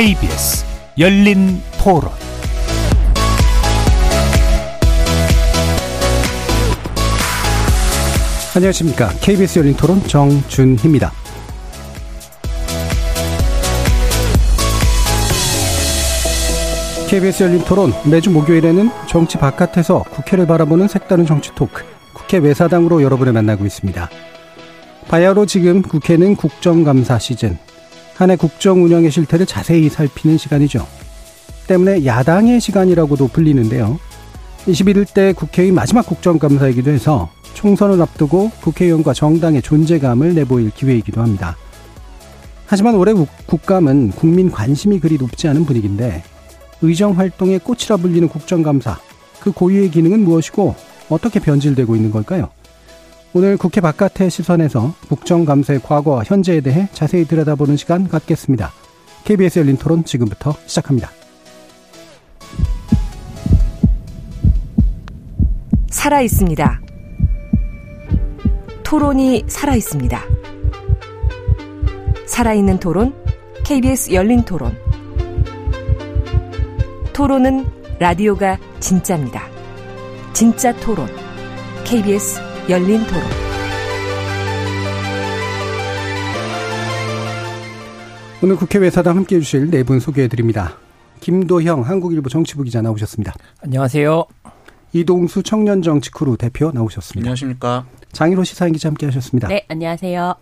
[0.00, 0.64] KBS
[0.98, 2.10] 열린 토론
[8.56, 9.10] 안녕하십니까.
[9.20, 11.12] KBS 열린 토론 정준희입니다.
[17.10, 23.34] KBS 열린 토론 매주 목요일에는 정치 바깥에서 국회를 바라보는 색다른 정치 토크 국회 외사당으로 여러분을
[23.34, 24.08] 만나고 있습니다.
[25.08, 27.58] 바야로 지금 국회는 국정감사 시즌
[28.20, 30.86] 한해 국정 운영의 실태를 자세히 살피는 시간이죠.
[31.66, 33.98] 때문에 야당의 시간이라고도 불리는데요.
[34.66, 41.56] 21대 국회의 마지막 국정감사이기도 해서 총선을 앞두고 국회의원과 정당의 존재감을 내보일 기회이기도 합니다.
[42.66, 43.14] 하지만 올해
[43.46, 46.22] 국감은 국민 관심이 그리 높지 않은 분위기인데
[46.82, 48.98] 의정 활동의 꽃이라 불리는 국정감사,
[49.40, 50.74] 그 고유의 기능은 무엇이고
[51.08, 52.50] 어떻게 변질되고 있는 걸까요?
[53.32, 58.72] 오늘 국회 바깥의 시선에서 국정감사의 과거와 현재에 대해 자세히 들여다보는 시간 갖겠습니다.
[59.24, 61.10] KBS 열린 토론 지금부터 시작합니다.
[65.90, 66.80] 살아 있습니다.
[68.82, 70.20] 토론이 살아 있습니다.
[72.26, 73.14] 살아있는 토론,
[73.64, 74.76] KBS 열린 토론.
[77.12, 77.64] 토론은
[78.00, 79.46] 라디오가 진짜입니다.
[80.32, 81.06] 진짜 토론.
[81.84, 83.22] KBS 열린 토론.
[88.42, 90.76] 오늘 국회 외사당 함께 해주실 네 분 소개해 드립니다.
[91.20, 93.34] 김도형 한국일보 정치부 기자 나오셨습니다.
[93.62, 94.24] 안녕하세요.
[94.92, 97.20] 이동수 청년정치크루 대표 나오셨습니다.
[97.26, 97.86] 안녕하십니까.
[98.12, 99.48] 장희로 시사인 기자 함께 하셨습니다.
[99.48, 100.34] 네, 안녕하세요.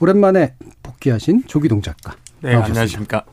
[0.00, 2.16] 오랜만에 복귀하신 조기동 작가.
[2.40, 2.66] 네, 나오셨습니다.
[2.80, 3.24] 안녕하십니까.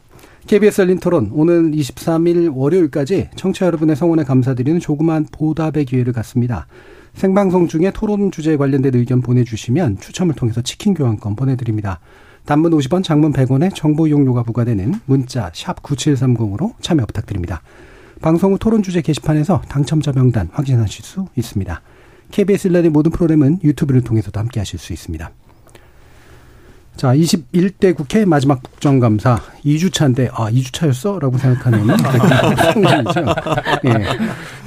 [0.45, 6.67] KBS 열린 토론 오늘 23일 월요일까지 청취자 여러분의 성원에 감사드리는 조그만 보답의 기회를 갖습니다.
[7.13, 11.99] 생방송 중에 토론 주제에 관련된 의견 보내주시면 추첨을 통해서 치킨 교환권 보내드립니다.
[12.45, 17.61] 단문 50원, 장문 100원의 정보 이용료가 부과되는 문자 샵 9730으로 참여 부탁드립니다.
[18.21, 21.81] 방송 후 토론 주제 게시판에서 당첨자 명단 확인하실 수 있습니다.
[22.31, 25.31] KBS 일라의 모든 프로그램은 유튜브를 통해서도 함께 하실 수 있습니다.
[26.95, 31.19] 자, 21대 국회 마지막 국정감사 2주차인데, 아, 2주차였어?
[31.19, 31.85] 라고 생각하는
[32.57, 33.25] 상황이죠.
[33.85, 34.05] 예.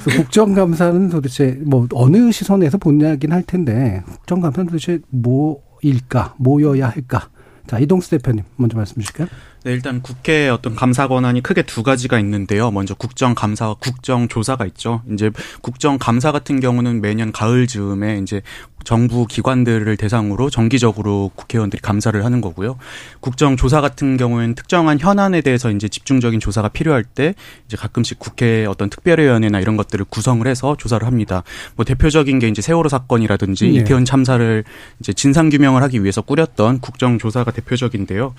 [0.03, 6.35] 그래서 국정감사는 도대체 뭐 어느 시선에서 보냐긴 할 텐데, 국정감사는 도대체 뭐일까?
[6.37, 7.29] 뭐여야 할까?
[7.67, 9.27] 자, 이동수 대표님 먼저 말씀 주실까요?
[9.63, 12.71] 네, 일단 국회 어떤 감사 권한이 크게 두 가지가 있는데요.
[12.71, 15.01] 먼저 국정감사와 국정조사가 있죠.
[15.11, 15.29] 이제
[15.61, 18.41] 국정감사 같은 경우는 매년 가을 즈음에 이제
[18.83, 22.77] 정부 기관들을 대상으로 정기적으로 국회의원들이 감사를 하는 거고요.
[23.19, 28.65] 국정 조사 같은 경우에는 특정한 현안에 대해서 이제 집중적인 조사가 필요할 때 이제 가끔씩 국회
[28.65, 31.43] 어떤 특별위원회나 이런 것들을 구성을 해서 조사를 합니다.
[31.75, 33.73] 뭐 대표적인 게 이제 세월호 사건이라든지 네.
[33.73, 34.63] 이태원 참사를
[34.99, 38.35] 이제 진상 규명을 하기 위해서 꾸렸던 국정 조사가 대표적인데요.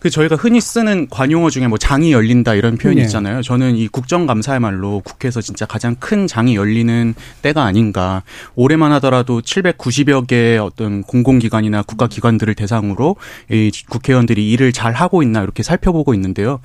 [0.00, 3.06] 그 저희가 흔히 쓰는 관용어 중에 뭐 장이 열린다 이런 표현이 네.
[3.06, 3.42] 있잖아요.
[3.42, 8.22] 저는 이 국정 감사야말로 국회에서 진짜 가장 큰 장이 열리는 때가 아닌가.
[8.54, 9.42] 올해만 하더라도
[9.80, 13.16] 790여 개의 어떤 공공기관이나 국가기관들을 대상으로
[13.50, 16.60] 이 국회의원들이 일을 잘 하고 있나 이렇게 살펴보고 있는데요.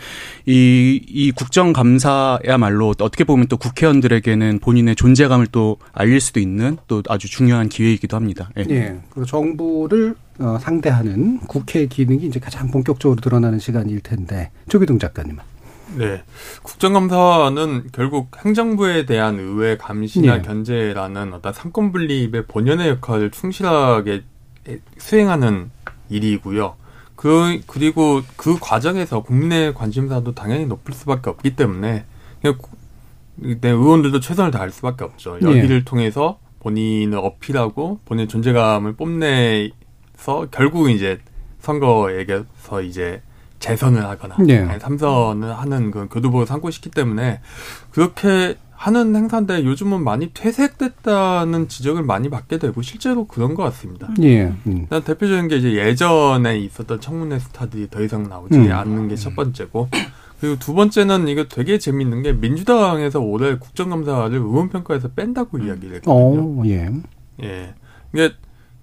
[0.46, 7.30] 이, 이 국정감사야말로 어떻게 보면 또 국회의원들에게는 본인의 존재감을 또 알릴 수도 있는 또 아주
[7.30, 8.50] 중요한 기회이기도 합니다.
[8.58, 8.64] 예.
[8.64, 9.00] 네.
[9.10, 15.55] 그 정부를 어, 상대하는 국회 기능이 이제 가장 본격적으로 드러나는 시간일 텐데 조기동 작가님은.
[15.94, 16.24] 네.
[16.64, 20.42] 국정감사는 결국 행정부에 대한 의회 감시나 네.
[20.42, 24.24] 견제라는 어떤 상권 분립의 본연의 역할을 충실하게
[24.98, 25.70] 수행하는
[26.10, 26.76] 일이고요.
[27.16, 32.06] 그, 그리고 그 과정에서 국민의 관심사도 당연히 높을 수밖에 없기 때문에
[32.42, 32.58] 그냥
[33.36, 35.40] 네, 의원들도 최선을 다할 수밖에 없죠.
[35.42, 35.84] 여기를 네.
[35.84, 39.72] 통해서 본인을 어필하고 본인 존재감을 뽐내
[40.18, 41.20] 서 결국 이제
[41.60, 43.22] 선거에서 이제
[43.66, 44.68] 재선을 하거나 네.
[44.80, 47.42] 삼선을 하는 그 교두보를 삼고 싶기 때문에
[47.92, 54.10] 그렇게 하는 행사인데 요즘은 많이 퇴색됐다는 지적을 많이 받게 되고 실제로 그런 것 같습니다.
[54.22, 54.54] 예.
[54.68, 54.86] 음.
[54.90, 58.72] 대표적인 게 이제 예전에 있었던 청문회 스타들이 더 이상 나오지 음.
[58.72, 59.90] 않는 게 첫 번째고
[60.42, 66.62] 그리고 두 번째는 이거 되게 재밌는 게 민주당에서 올해 국정감사를 의원평가에서 뺀다고 이야기를 했거든요.
[66.62, 66.92] 어, 예.
[67.44, 67.74] 예.
[68.14, 68.34] 이게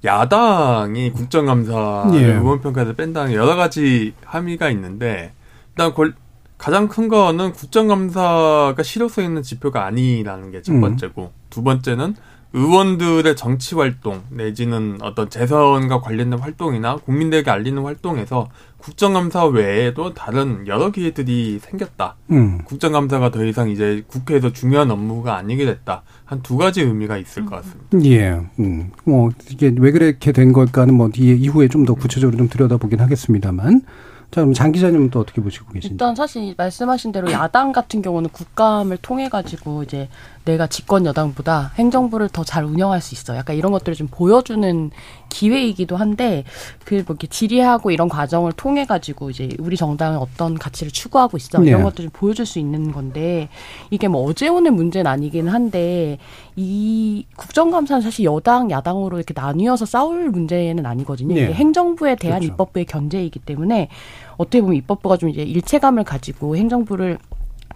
[0.04, 2.24] 야당이 국정감사 예.
[2.34, 5.32] 의원평가에서 뺀다는 여러 가지 함의가 있는데
[5.70, 5.92] 일단
[6.58, 10.80] 가장 큰 거는 국정감사가 실효성 있는 지표가 아니라는 게첫 음.
[10.80, 11.40] 번째고 음.
[11.50, 12.14] 두 번째는
[12.54, 20.90] 의원들의 정치 활동 내지는 어떤 재선과 관련된 활동이나 국민들에게 알리는 활동에서 국정감사 외에도 다른 여러
[20.90, 22.16] 기회들이 생겼다.
[22.32, 22.58] 음.
[22.64, 26.02] 국정감사가 더 이상 이제 국회에서 중요한 업무가 아니게 됐다.
[26.24, 28.10] 한 두 가지 의미가 있을 것 같습니다.
[28.10, 28.40] 예.
[28.58, 28.90] 음.
[29.04, 33.82] 뭐 이게 왜 그렇게 된 걸까는 뭐 뒤에 이후에 좀 더 구체적으로 좀 들여다보긴 하겠습니다만
[34.30, 35.92] 자, 그럼 장 기자님은 또 어떻게 보시고 계신지?
[35.92, 40.08] 일단 사실 말씀하신 대로 야당 같은 경우는 국감을 통해 가지고 이제
[40.44, 43.36] 내가 집권 여당보다 행정부를 더 잘 운영할 수 있어.
[43.36, 44.90] 약간 이런 것들을 좀 보여주는
[45.28, 46.44] 기회이기도 한데
[46.84, 51.68] 그뭐 이렇게 질의하고 이런 과정을 통해 가지고 이제 우리 정당은 어떤 가치를 추구하고 있어 네.
[51.68, 53.48] 이런 것들을 보여줄 수 있는 건데
[53.90, 56.18] 이게 뭐 어제 오늘 문제는 아니긴 한데
[56.56, 61.34] 이 국정감사는 사실 여당 야당으로 이렇게 나뉘어서 싸울 문제는 아니거든요.
[61.34, 61.44] 네.
[61.44, 62.52] 이게 행정부에 대한 그렇죠.
[62.52, 63.88] 입법부의 견제이기 때문에
[64.36, 67.18] 어떻게 보면 입법부가 좀 이제 일체감을 가지고 행정부를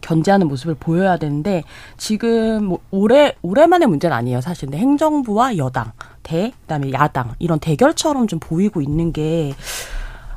[0.06, 1.64] 견제하는 모습을 보여야 되는데
[1.96, 5.92] 지금 뭐 올해 올해만의 문제는 아니에요 사실 근데 행정부와 여당
[6.22, 9.54] 대 그다음에 야당 이런 대결처럼 좀 보이고 있는 게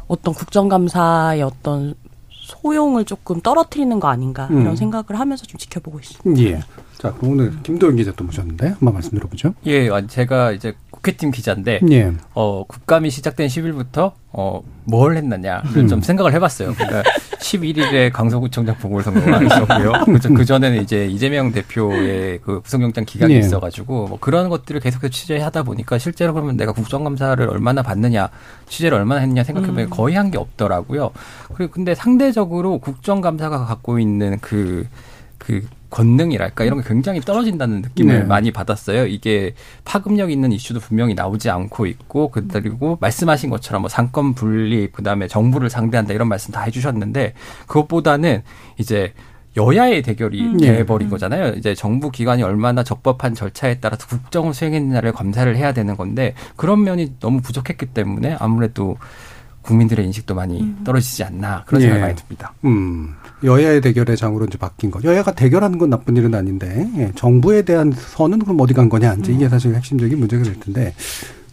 [0.08, 1.94] 어떤 국정감사의 어떤
[2.30, 4.62] 소용을 조금 떨어뜨리는 거 아닌가 음.
[4.62, 6.42] 이런 생각을 하면서 좀 지켜보고 있습니다.
[6.42, 6.60] 예.
[6.98, 9.54] 자, 그럼 오늘 김도영 기자 또 모셨는데 한번 말씀 들어보죠.
[9.68, 12.12] 예, 아, 제가 이제 국회팀 기자인데 예.
[12.34, 15.88] 어, 국감이 시작된 10일부터 어, 뭘 했느냐를 음.
[15.88, 16.74] 좀 생각을 해봤어요.
[16.76, 17.04] 그러니까
[17.40, 19.94] 11일에 강서구청장 보궐선거가 있었고요.
[20.06, 23.40] 그, 그 전에는 이제 이재명 대표의 그 구속영장 기각이 예.
[23.40, 28.30] 있어가지고 뭐 그런 것들을 계속해서 취재하다 보니까 실제로 그러면 내가 국정감사를 얼마나 받느냐,
[28.68, 29.90] 취재를 얼마나 했느냐 생각해보면 음.
[29.90, 31.10] 거의 한 게 없더라고요.
[31.56, 34.86] 그리고 근데 상대적으로 국정감사가 갖고 있는 그,
[35.40, 38.24] 그 권능이랄까 이런 게 굉장히 떨어진다는 느낌을 네.
[38.26, 39.08] 많이 받았어요.
[39.08, 39.56] 이게
[39.86, 45.70] 파급력 있는 이슈도 분명히 나오지 않고 있고 그리고 말씀하신 것처럼 뭐 삼권 분립 그다음에 정부를
[45.70, 47.34] 상대한다 이런 말씀 다 해주셨는데
[47.66, 48.44] 그것보다는
[48.78, 49.14] 이제
[49.58, 50.58] 여야의 대결이 음.
[50.58, 51.56] 돼버린 거잖아요.
[51.56, 57.16] 이제 정부 기관이 얼마나 적법한 절차에 따라서 국정을 수행했느냐를 검사를 해야 되는 건데 그런 면이
[57.20, 58.98] 너무 부족했기 때문에 아무래도
[59.62, 62.04] 국민들의 인식도 많이 떨어지지 않나 그런 생각이 예.
[62.04, 62.54] 많이 듭니다.
[62.66, 63.14] 음,
[63.44, 65.00] 여야의 대결의 장으로 이제 바뀐 거.
[65.04, 69.32] 여야가 대결하는 건 나쁜 일은 아닌데, 예, 정부에 대한 선은 그럼 어디 간 거냐, 이제
[69.32, 70.94] 이게 사실 핵심적인 문제가 될 텐데,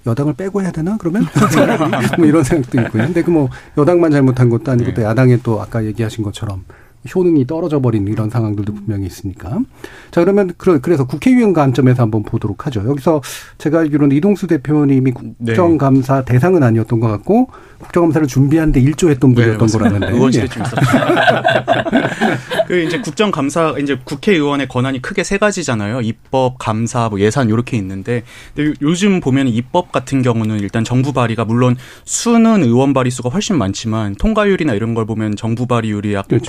[0.06, 1.26] 여당을 빼고 해야 되나, 그러면?
[2.16, 3.04] 뭐 이런 생각도 있고요.
[3.04, 6.64] 근데 그 뭐, 여당만 잘못한 것도 아니고 또 야당의 또 아까 얘기하신 것처럼
[7.14, 9.58] 효능이 떨어져 버린 이런 상황들도 분명히 있으니까.
[10.10, 12.84] 자, 그러면 그- 그래서 국회의원 관점에서 한번 보도록 하죠.
[12.88, 13.22] 여기서
[13.58, 15.52] 제가 알기로는 이동수 대표님이 네.
[15.54, 17.48] 국정감사 대상은 아니었던 것 같고,
[17.78, 19.88] 국정감사를 준비하는데 일조했던 분이었던 맞습니다.
[19.90, 20.14] 거라는데.
[20.16, 20.48] 의원실에 예.
[20.48, 21.06] 좀 있었어요.
[22.66, 26.00] 그 이제 국정감사 이제 국회의원의 권한이 크게 세 가지잖아요.
[26.00, 28.22] 입법, 감사, 뭐 예산 이렇게 있는데
[28.58, 33.56] 요- 요즘 보면 입법 같은 경우는 일단 정부 발의가 물론 수는 의원 발의 수가 훨씬
[33.58, 36.44] 많지만 통과율이나 이런 걸 보면 정부 발의율이 약 그렇죠.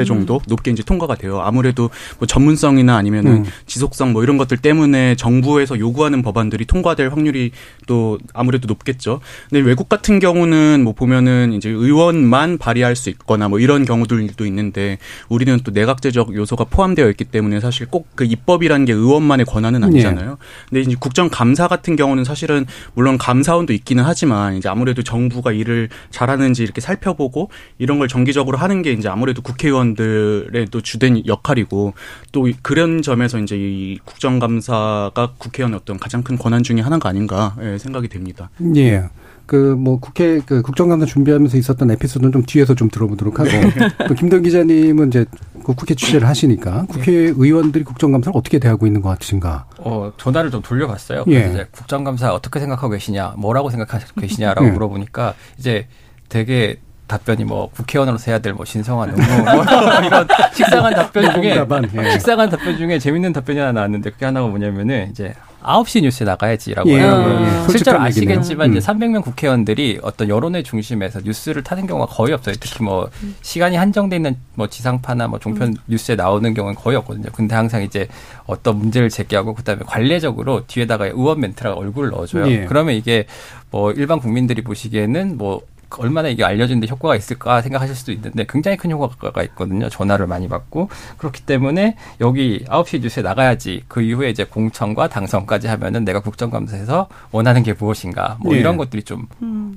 [0.00, 1.40] 다섯 배 정도 높게 이제 통과가 돼요.
[1.40, 3.44] 아무래도 뭐 전문성이나 아니면은 음.
[3.66, 7.50] 지속성 뭐 이런 것들 때문에 정부에서 요구하는 법안들이 통과될 확률이
[7.86, 9.20] 또 아무래도 높겠죠.
[9.48, 14.98] 근데 외국 같은 경우는 뭐 보면은 이제 의원만 발의할 수 있거나 뭐 이런 경우들도 있는데
[15.28, 20.36] 우리는 또 내각제적 요소가 포함되어 있기 때문에 사실 꼭 그 입법이라는 게 의원만의 권한은 아니잖아요.
[20.68, 26.62] 근데 이제 국정감사 같은 경우는 사실은 물론 감사원도 있기는 하지만 이제 아무래도 정부가 일을 잘하는지
[26.62, 27.48] 이렇게 살펴보고
[27.78, 31.94] 이런 걸 정기적으로 하는 게 이제 아무래도 국회의원 들의 또 주된 역할이고
[32.32, 37.56] 또 이- 그런 점에서 이제 이 국정감사가 국회의원의 어떤 가장 큰 권한 중에 하나가 아닌가
[37.62, 38.50] 예, 생각이 됩니다.
[38.76, 39.04] 예.
[39.46, 43.50] 그뭐 국회 그 국정감사 준비하면서 있었던 에피소드는 좀 뒤에서 좀 들어보도록 하고
[44.08, 45.24] 또 김동 기자님은 이제
[45.64, 49.66] 그 국회 취재를 하시니까 국회의원들이 국정감사를 어떻게 대하고 있는 것 같으신가?
[49.78, 51.24] 어, 전화를 좀 돌려봤어요.
[51.30, 51.50] 예.
[51.50, 54.70] 이제 국정감사 어떻게 생각하고 계시냐, 뭐라고 생각하고 계시냐라고 예.
[54.70, 55.88] 물어보니까 이제
[56.28, 56.78] 되게
[57.10, 59.64] 답변이 뭐 국회의원으로서 해야 될 뭐 신성한 의무 뭐
[60.04, 61.56] 이런 식상한 답변 중에
[62.04, 62.10] 예.
[62.12, 66.98] 식상한 답변 중에 재밌는 답변이 하나 나왔는데 그게 하나가 뭐냐면은 이제 9시 뉴스에 나가야지라고 예,
[67.00, 67.24] 해요.
[67.26, 67.68] 예, 예.
[67.68, 68.38] 실제로 솔직한 얘기네요.
[68.38, 68.76] 아시겠지만 음.
[68.76, 72.54] 이제 300명 국회의원들이 어떤 여론의 중심에서 뉴스를 타는 경우가 거의 없어요.
[72.58, 73.10] 특히 뭐
[73.42, 77.28] 시간이 한정돼 있는 뭐 지상파나 뭐 종편 뉴스에 나오는 경우는 거의 없거든요.
[77.32, 78.08] 근데 항상 이제
[78.46, 82.48] 어떤 문제를 제기하고 그다음에 관례적으로 뒤에다가 의원 멘트랑 얼굴을 넣어줘요.
[82.50, 82.64] 예.
[82.64, 83.26] 그러면 이게
[83.70, 85.60] 뭐 일반 국민들이 보시기에는 뭐
[85.98, 89.88] 얼마나 이게 알려주는데 효과가 있을까 생각하실 수도 있는데 굉장히 큰 효과가 있거든요.
[89.88, 96.04] 전화를 많이 받고 그렇기 때문에 여기 9시 뉴스에 나가야지 그 이후에 이제 공천과 당선까지 하면은
[96.04, 98.60] 내가 국정감사에서 원하는 게 무엇인가 뭐 예.
[98.60, 99.26] 이런 것들이 좀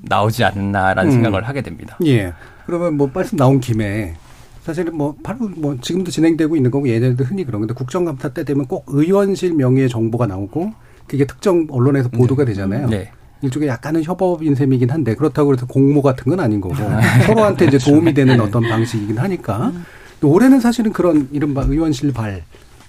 [0.03, 1.11] 나오지 않나라는 음.
[1.11, 1.97] 생각을 하게 됩니다.
[2.05, 2.33] 예.
[2.65, 4.15] 그러면 뭐 말씀 나온 김에
[4.63, 8.65] 사실은 뭐 바로 뭐 지금도 진행되고 있는 거고 예전에도 흔히 그런 건데 국정감사 때 되면
[8.65, 10.71] 꼭 의원실 명의의 정보가 나오고
[11.05, 12.87] 그게 특정 언론에서 보도가 되잖아요.
[12.87, 13.11] 네.
[13.43, 16.75] 일종의 약간은 협업인 셈이긴 한데 그렇다고 해서 공모 같은 건 아닌 거고
[17.27, 19.71] 서로한테 이제 도움이 되는 어떤 방식이긴 하니까.
[20.19, 22.43] 또 올해는 사실은 그런 이른바 의원실 발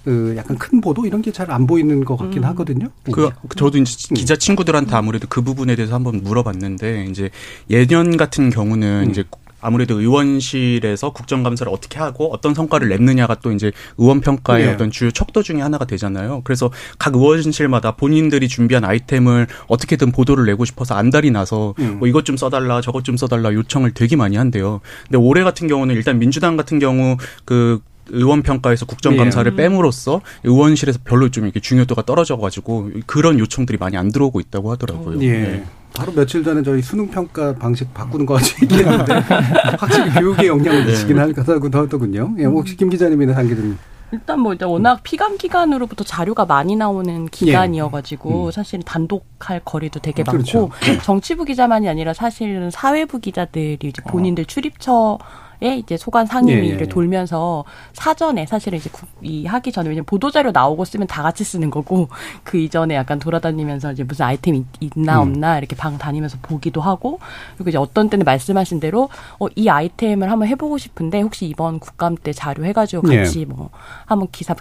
[0.05, 2.89] 그 약간 큰 보도 이런 게 잘 안 보이는 것 같긴 하거든요.
[3.11, 7.31] 그 저도 이제 기자 친구들한테 아무래도 그 부분에 대해서 한번 물어봤는데 이제
[7.71, 9.11] 예년 같은 경우는 음.
[9.11, 9.25] 이제
[9.64, 14.73] 아무래도 의원실에서 국정감사를 어떻게 하고 어떤 성과를 냈느냐가 또 이제 의원 평가의 네.
[14.73, 16.42] 어떤 주요 척도 중에 하나가 되잖아요.
[16.44, 21.99] 그래서 각 의원실마다 본인들이 준비한 아이템을 어떻게든 보도를 내고 싶어서 안달이 나서 음.
[21.99, 24.83] 뭐 이것 좀 써달라 저것 좀 써달라 요청을 되게 많이 한대요.
[25.04, 27.16] 근데 올해 같은 경우는 일단 민주당 같은 경우
[27.47, 27.80] 그
[28.11, 29.57] 의원 평가에서 국정감사를 예.
[29.57, 35.23] 빼므로써 의원실에서 별로 좀 이렇게 중요도가 떨어져가지고 그런 요청들이 많이 안 들어오고 있다고 하더라고요.
[35.23, 35.33] 예.
[35.33, 35.65] 네.
[35.95, 39.15] 바로 며칠 전에 저희 수능 평가 방식 바꾸는 거 같이 얘기했는데
[39.79, 40.91] 확실히 교육에 영향을 네.
[40.91, 42.35] 미치긴 할 거다고 하더군요.
[42.39, 43.79] 예, 혹시 김 기자님이나 상 기자님.
[44.11, 48.51] 일단 뭐 이제 워낙 피감 기관으로부터 자료가 많이 나오는 기관이어가지고 음.
[48.51, 50.69] 사실 단독할 거리도 되게 그렇죠.
[50.69, 55.19] 많고 정치부 기자만이 아니라 사실은 사회부 기자들이 이제 본인들 출입처
[55.63, 56.87] 에 이제 소관 상임위를 예, 예, 예.
[56.87, 61.45] 돌면서 사전에 사실은 이제 국- 이 하기 전에 왜냐면 보도 자료 나오고 쓰면 다 같이
[61.45, 62.09] 쓰는 거고
[62.45, 65.29] 그 이전에 약간 돌아다니면서 이제 무슨 아이템 이 있나 음.
[65.29, 67.19] 없나 이렇게 방 다니면서 보기도 하고
[67.57, 69.09] 그리고 이제 어떤 때는 말씀하신 대로
[69.39, 73.19] 어, 이 아이템을 한번 해보고 싶은데 혹시 이번 국감 때 자료 해가지고 예.
[73.19, 73.71] 같이 뭐
[74.07, 74.55] 한번 기사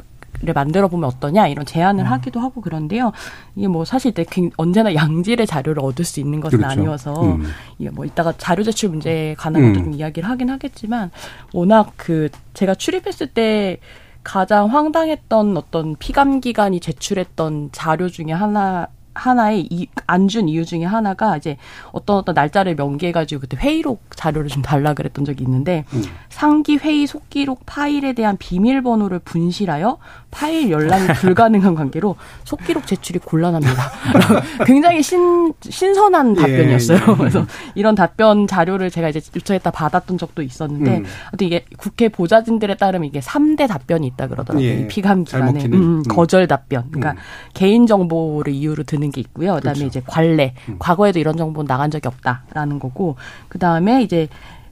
[0.43, 3.13] 를 만들어 보면 어떠냐 이런 제안을 하기도 하고 그런데요.
[3.55, 4.13] 이게 뭐 사실
[4.57, 6.79] 언제나 양질의 자료를 얻을 수 있는 것은 그렇죠.
[6.81, 7.43] 아니어서 음.
[7.79, 9.83] 이게 뭐 이따가 자료 제출 문제에 관한 것도 음.
[9.85, 11.11] 좀 이야기를 하긴 하겠지만
[11.53, 13.79] 워낙 그 제가 출입했을 때
[14.21, 19.69] 가장 황당했던 어떤 피감 기관이 제출했던 자료 중에 하나 하나의
[20.07, 21.57] 안 준 이유 중에 하나가 이제
[21.91, 26.01] 어떤 어떤 날짜를 명기해가지고 그때 회의록 자료를 좀 달라 그랬던 적이 있는데 음.
[26.29, 29.99] 상기 회의 속기록 파일에 대한 비밀번호를 분실하여
[30.33, 33.91] 파일 열람이 불가능한 관계로 속기록 제출이 곤란합니다.
[34.65, 36.97] 굉장히 신 신선한 예, 답변이었어요.
[36.97, 37.15] 예.
[37.17, 41.05] 그래서 이런 답변 자료를 제가 이제 요청했다 받았던 적도 있었는데 음.
[41.27, 44.67] 아무튼 이게 국회 보좌진들에 따르면 이게 3대 답변이 있다 그러더라고요.
[44.67, 44.79] 예.
[44.79, 45.73] 이 피감 먹히는.
[45.73, 46.03] 음, 음.
[46.03, 46.85] 거절 답변.
[46.89, 47.17] 그러니까 음.
[47.53, 49.55] 개인 정보를 이유로 드는 게 있고요.
[49.55, 49.85] 그다음에 그렇죠.
[49.85, 50.55] 이제 관례.
[50.67, 50.77] 음.
[50.79, 53.15] 과거에도 이런 정보는 나간 적이 없다라는 거고
[53.49, 54.27] 그다음에 이제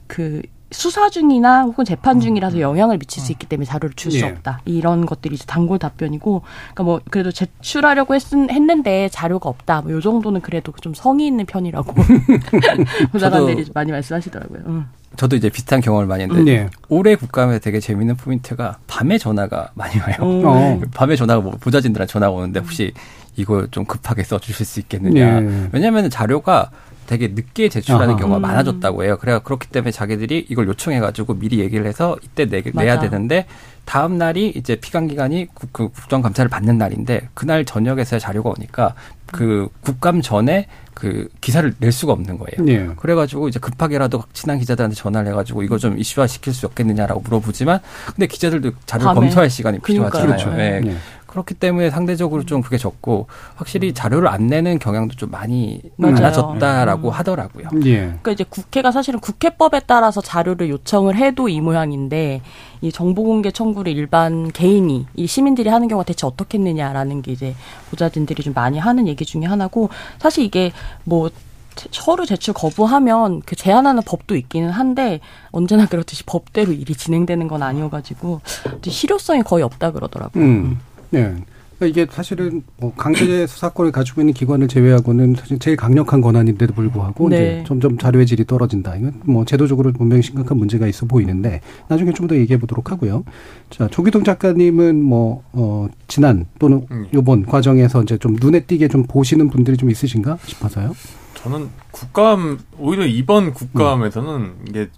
[0.06, 0.42] 그
[0.72, 4.24] 수사 중이나 혹은 재판 중이라서 영향을 미칠 수 있기 때문에 자료를 줄수 예.
[4.24, 4.60] 없다.
[4.64, 6.42] 이런 것들이 이제 단골 답변이고,
[6.74, 9.82] 그러니까 뭐 그래도 제출하려고 했, 했는데 자료가 없다.
[9.82, 11.94] 뭐 요 정도는 그래도 좀 성의 있는 편이라고
[13.12, 14.60] 보좌관들이 많이 말씀하시더라고요.
[14.66, 14.86] 음.
[15.16, 16.70] 저도 이제 비슷한 경험을 많이 했는데 예.
[16.88, 20.16] 올해 국감에 되게 재밌는 포인트가 밤에 전화가 많이 와요.
[20.20, 20.80] 어.
[20.94, 22.94] 밤에 전화가 뭐 보좌진들한테 전화가 오는데 혹시
[23.36, 25.20] 이거 좀 급하게 써주실 수 있겠느냐.
[25.42, 25.68] 예.
[25.72, 26.70] 왜냐하면 자료가
[27.06, 28.16] 되게 늦게 제출하는 아하.
[28.16, 28.42] 경우가 음.
[28.42, 29.18] 많아졌다고 해요.
[29.20, 33.08] 그래 그렇기 때문에 자기들이 이걸 요청해가지고 미리 얘기를 해서 이때 내, 내야 맞아.
[33.10, 33.46] 되는데
[33.84, 38.94] 다음 날이 이제 피감 기관이 국, 그 국정 감사를 받는 날인데 그날 저녁에서야 자료가 오니까
[39.26, 42.68] 그 국감 전에 그 기사를 낼 수가 없는 거예요.
[42.68, 42.94] 예.
[42.96, 48.26] 그래가지고 이제 급하게라도 친한 기자들한테 전화를 해가지고 이거 좀 이슈화 시킬 수 없겠느냐라고 물어보지만 근데
[48.28, 49.26] 기자들도 자료를 밤에.
[49.26, 50.10] 검토할 시간이 그러니까요.
[50.22, 50.80] 필요하잖아요.
[50.80, 50.88] 그렇죠.
[50.88, 50.92] 예.
[50.92, 50.96] 예.
[51.32, 56.14] 그렇기 때문에 상대적으로 좀 그게 적고 확실히 자료를 안 내는 경향도 좀 많이 맞아요.
[56.16, 57.68] 많아졌다라고 하더라고요.
[57.86, 57.96] 예.
[58.00, 62.42] 그러니까 이제 국회가 사실은 국회법에 따라서 자료를 요청을 해도 이 모양인데
[62.82, 67.54] 이 정보공개 청구를 일반 개인이 이 시민들이 하는 경우가 대체 어떻겠느냐라는 게 이제
[67.90, 70.70] 보좌진들이 좀 많이 하는 얘기 중에 하나고 사실 이게
[71.04, 71.30] 뭐
[71.76, 75.20] 제- 서류 제출 거부하면 그 제한하는 법도 있기는 한데
[75.50, 78.42] 언제나 그렇듯이 법대로 일이 진행되는 건 아니어가지고
[78.86, 80.44] 실효성이 거의 없다 그러더라고요.
[80.44, 80.78] 음.
[81.12, 81.34] 네.
[81.78, 87.28] 그러니까 이게 사실은 뭐 강제 수사권을 가지고 있는 기관을 제외하고는 사실 제일 강력한 권한인데도 불구하고
[87.28, 87.36] 네.
[87.36, 88.96] 이제 점점 자료의 질이 떨어진다.
[88.96, 93.24] 이건 뭐 제도적으로 분명히 심각한 문제가 있어 보이는데 나중에 좀 더 얘기해 보도록 하고요.
[93.68, 97.08] 자, 조기동 작가님은 뭐, 어, 지난 또는 음.
[97.12, 100.94] 요번 과정에서 이제 좀 눈에 띄게 좀 보시는 분들이 좀 있으신가 싶어서요.
[101.34, 104.88] 저는 국감 오히려 이번 국감에서는 이게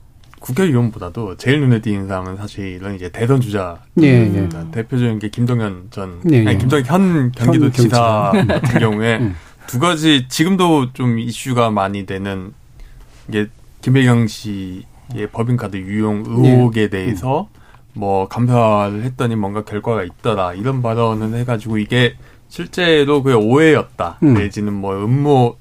[0.44, 4.26] 국회의원보다도 제일 눈에 띄는 사람은 사실은 이제 대선 주자 예, 예.
[4.40, 4.70] 음.
[4.72, 6.58] 대표적인 게 김동연 전 예, 아니 예.
[6.58, 9.34] 김동연 현 경기도지사 현 같은 경우에 음.
[9.66, 12.52] 두 가지 지금도 좀 이슈가 많이 되는
[13.28, 13.46] 이게
[13.80, 17.48] 김혜경 씨의 법인카드 유용 의혹에 대해서
[17.94, 22.16] 뭐 감사를 했더니 뭔가 결과가 있더라 이런 발언을 해가지고 이게
[22.48, 24.34] 실제로 그 오해였다 음.
[24.34, 25.56] 내지는 뭐 음모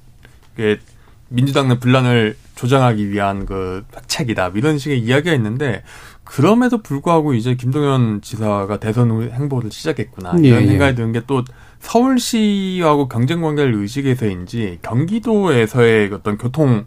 [0.56, 0.78] 그
[1.28, 5.82] 민주당 내 분란을 조장하기 위한 그 획책이다 이런 식의 이야기가 있는데
[6.22, 10.66] 그럼에도 불구하고 이제 김동연 지사가 대선 후 행보를 시작했구나 예, 이런 예.
[10.68, 11.44] 생각이 드는 게 또
[11.84, 16.86] 서울시하고 경쟁 관계를 의식해서인지 경기도에서의 어떤 교통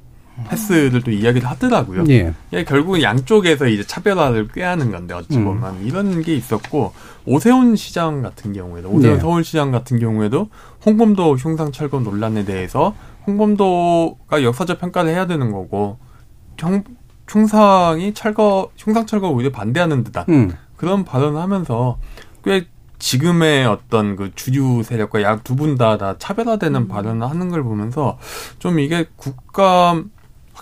[0.50, 2.03] 패스를 또 이야기를 하더라고요.
[2.10, 2.34] 예.
[2.53, 5.46] 예, 결국은 양쪽에서 이제 차별화를 꾀하는 건데 어찌 음.
[5.46, 6.94] 보면 이런 게 있었고
[7.25, 9.20] 오세훈 시장 같은 경우에도 오세훈 네.
[9.20, 10.50] 서울시장 같은 경우에도
[10.86, 12.94] 홍범도 흉상 철거 논란에 대해서
[13.28, 15.98] 홍범도가 역사적 평가를 해야 되는 거고
[16.58, 16.84] 형,
[17.30, 20.52] 흉상이 철거 흉상 철거 오히려 반대하는 듯한 음.
[20.78, 21.98] 그런 발언을 하면서
[22.44, 22.68] 꽤
[23.00, 28.18] 지금의 어떤 그 주류 세력과 약 두 분 다 다 차별화되는 발언을 하는 걸 보면서
[28.60, 30.10] 좀 이게 국감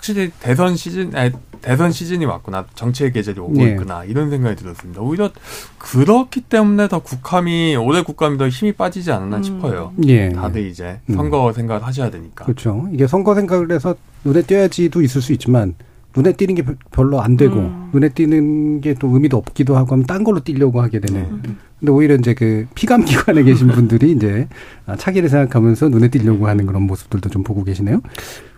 [0.06, 3.70] 확실히 대선 시즌, 아니, 대선 시즌이 왔구나, 정치의 계절이 오고 네.
[3.70, 5.00] 있구나 이런 생각이 들었습니다.
[5.00, 5.30] 오히려
[5.78, 9.42] 그렇기 때문에 더 국감이 올해 국감이 더 힘이 빠지지 않았나 음.
[9.42, 9.92] 싶어요.
[10.06, 10.28] 예.
[10.28, 11.14] 다들 이제 음.
[11.16, 12.44] 선거 생각을 하셔야 되니까.
[12.44, 12.86] 그렇죠.
[12.92, 15.74] 이게 선거 생각을 해서 눈에 띄어야지도 있을 수 있지만
[16.16, 17.90] 눈에 띄는 게 별- 별로 안 되고 음.
[17.92, 21.40] 눈에 띄는 게 또 의미도 없기도 하고 하면 딴 걸로 띄려고 하게 되는.
[21.42, 21.50] 네.
[21.80, 24.46] 근데 오히려 이제 그 피감 기관에 계신 분들이 이제
[24.86, 28.00] 아, 차기를 생각하면서 눈에 띄려고 하는 그런 모습들도 좀 보고 계시네요.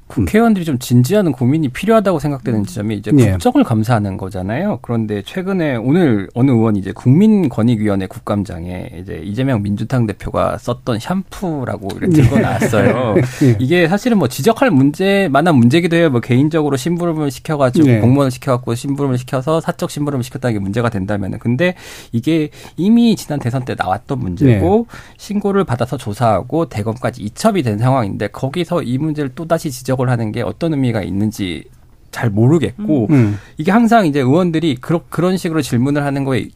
[0.08, 3.32] 국회의원들이 좀 진지하는 고민이 필요하다고 생각되는 지점이 이제 예.
[3.32, 4.78] 국정을 감사하는 거잖아요.
[4.82, 12.22] 그런데 최근에 오늘 어느 의원이 이제 국민권익위원회 국감장에 이제 이재명 민주당 대표가 썼던 샴푸라고 이렇게
[12.22, 13.16] 들고 나왔어요.
[13.44, 13.56] 예.
[13.60, 16.10] 이게 사실은 뭐 지적할 문제 만한 문제기도 해요.
[16.10, 18.00] 뭐 개인적으로 심부름을 시켜가지고 네.
[18.00, 21.74] 공무원을 시켜갖고 심부름을 시켜서 사적 심부름을 시켰다는 게 문제가 된다면 은 근데
[22.12, 24.98] 이게 이미 지난 대선 때 나왔던 문제고 네.
[25.18, 30.32] 신고를 받아서 조사하고 대검까지 이첩이 된 상황인데 거기서 이 문제를 또 다시 지적 을 하는
[30.32, 31.64] 게 어떤 의미가 있는지
[32.10, 33.38] 잘 모르겠고 음.
[33.58, 36.48] 이게 항상 이제 의원들이 그런 그런 식으로 질문을 하는 거에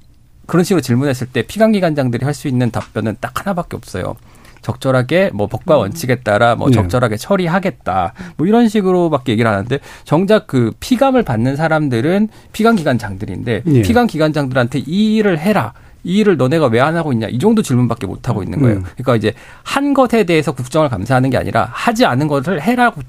[0.46, 4.16] 그런 식으로 질문했을 때 피감기관장들이 할 수 있는 답변은 딱 하나밖에 없어요.
[4.62, 6.74] 적절하게 뭐 법과 원칙에 따라 뭐 네.
[6.74, 13.82] 적절하게 처리하겠다 뭐 이런 식으로밖에 얘기를 하는데 정작 그 피감을 받는 사람들은 피감 기관장들인데 예.
[13.82, 15.72] 피감 기관장들한테 이 일을 해라
[16.04, 18.78] 이 일을 너네가 왜 안 하고 있냐 이 정도 질문밖에 못 하고 있는 거예요.
[18.78, 18.82] 음.
[18.96, 19.34] 그러니까 이제
[19.64, 23.02] 한 것에 대해서 국정을 감사하는 게 아니라 하지 않은 것을 해라고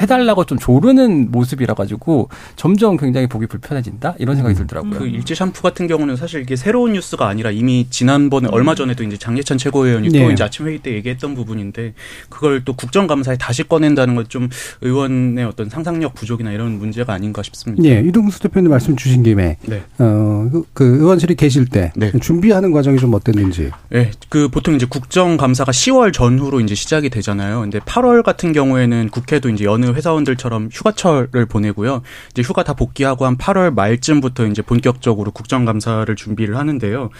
[0.00, 4.98] 해달라고 좀 조르는 모습이라 가지고 점점 굉장히 보기 불편해진다 이런 생각이 들더라고요.
[4.98, 9.16] 그 일제 샴푸 같은 경우는 사실 이게 새로운 뉴스가 아니라 이미 지난번에 얼마 전에도 이제
[9.16, 10.18] 장예찬 최고위원이 네.
[10.24, 11.94] 또 이제 아침 회의 때 얘기했던 부분인데
[12.28, 14.48] 그걸 또 국정감사에 다시 꺼낸다는 건 좀
[14.80, 17.86] 의원의 어떤 상상력 부족이나 이런 문제가 아닌가 싶습니다.
[17.86, 19.82] 예, 이동수 대표님 말씀 주신 김에 네.
[19.98, 22.10] 어, 그, 그 의원실에 계실 때 네.
[22.18, 23.70] 준비하는 과정이 좀 어땠는지.
[23.90, 27.60] 네, 그 보통 이제 국정감사가 10월 전후로 이제 시작이 되잖아요.
[27.60, 32.02] 근데 8월 같은 경우에는 국회도 이제 여느 회사원들처럼 휴가철을 보내고요.
[32.30, 37.10] 이제 휴가 다 복귀하고 한 8월 말쯤부터 이제 본격적으로 국정감사를 준비를 하는데요.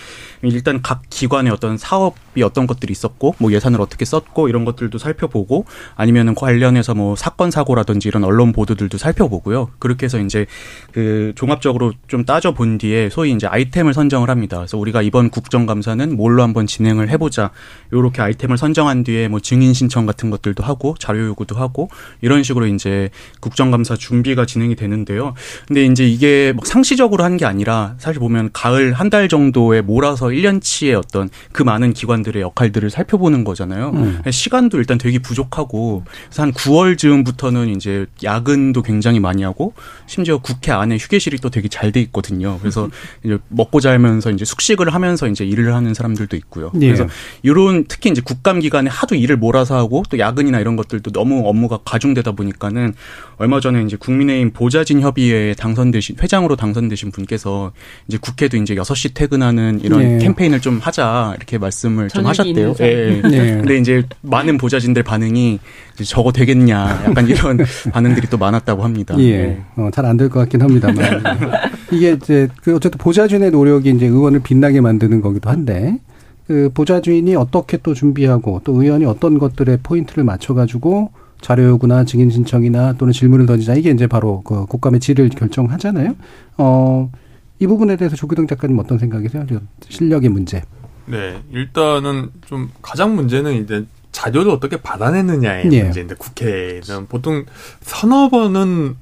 [0.43, 5.67] 일단 각 기관의 어떤 사업이 어떤 것들이 있었고, 뭐 예산을 어떻게 썼고 이런 것들도 살펴보고,
[5.95, 9.71] 아니면은 관련해서 뭐 사건 사고라든지 이런 언론 보도들도 살펴보고요.
[9.79, 10.47] 그렇게 해서 이제
[10.93, 14.59] 그 종합적으로 좀 따져 본 뒤에 소위 이제 아이템을 선정을 합니다.
[14.59, 17.51] 그래서 우리가 이번 국정감사는 뭘로 한번 진행을 해보자.
[17.93, 21.89] 요렇게 아이템을 선정한 뒤에 뭐 증인 신청 같은 것들도 하고 자료 요구도 하고
[22.21, 25.35] 이런 식으로 이제 국정감사 준비가 진행이 되는데요.
[25.69, 30.27] 근데 이제 이게 막 상시적으로 한 게 아니라 사실 보면 가을 한 달 정도에 몰아서
[30.29, 33.91] 1년치의 어떤 그 많은 기관들의 역할들을 살펴보는 거잖아요.
[33.95, 34.23] 음.
[34.31, 39.75] 시간도 일단 되게 부족하고 그래서 한 9월 즈음부터는 이제 야근도 굉장히 많이 하고
[40.07, 42.59] 심지어 국회 안에 휴게실이 또 되게 잘 돼 있거든요.
[42.61, 42.89] 그래서
[43.25, 46.71] 이제 먹고 자면서 이제 숙식을 하면서 이제 일을 하는 사람들도 있고요.
[46.77, 46.87] 예.
[46.87, 47.07] 그래서
[47.43, 51.79] 이런 특히 이제 국감 기간에 하도 일을 몰아서 하고 또 야근이나 이런 것들도 너무 업무가
[51.85, 52.95] 과중 되다 보니까는
[53.37, 57.73] 얼마 전에 이제 국민의힘 보좌진 협의회에 당선되신 회장으로 당선되신 분께서
[58.09, 60.19] 이제 국회도 이제 6시 퇴근하는 이런 예.
[60.19, 62.75] 캠페인을 좀 하자 이렇게 말씀을 좀 하셨대요.
[62.81, 63.29] 예, 예.
[63.29, 63.53] 네.
[63.57, 65.59] 근데 이제 많은 보좌진들 반응이
[65.95, 67.59] 이제 저거 되겠냐 약간 이런
[67.93, 69.15] 반응들이 또 많았다고 합니다.
[69.19, 71.23] 예, 어, 잘 안 될 것 같긴 합니다만
[71.91, 75.99] 이게 이제 그 어쨌든 보좌진의 노력이 이제 의원을 빛나게 만드는 거기도 한데
[76.47, 81.11] 그 보좌진이 어떻게 또 준비하고 또 의원이 어떤 것들에 포인트를 맞춰 가지고
[81.43, 86.15] 자료 요구나 증인 신청이나 또는 질문을 던지자 이게 이제 바로 그 국감의 질을 결정하잖아요.
[86.57, 87.11] 어,
[87.59, 89.45] 이 부분에 대해서 조기동 작가님 어떤 생각이세요?
[89.49, 90.63] 저 실력의 문제.
[91.07, 95.83] 네, 일단은 좀 가장 문제는 이제 자료를 어떻게 받아내느냐의 예.
[95.83, 97.45] 문제인데 국회는 보통
[97.81, 98.95] 서너 번은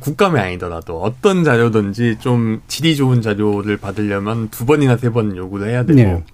[0.00, 5.84] 국감이 아니더라도 어떤 자료든지 좀 질이 좋은 자료를 받으려면 두 번이나 세 번 요구를 해야
[5.84, 6.24] 되고 네.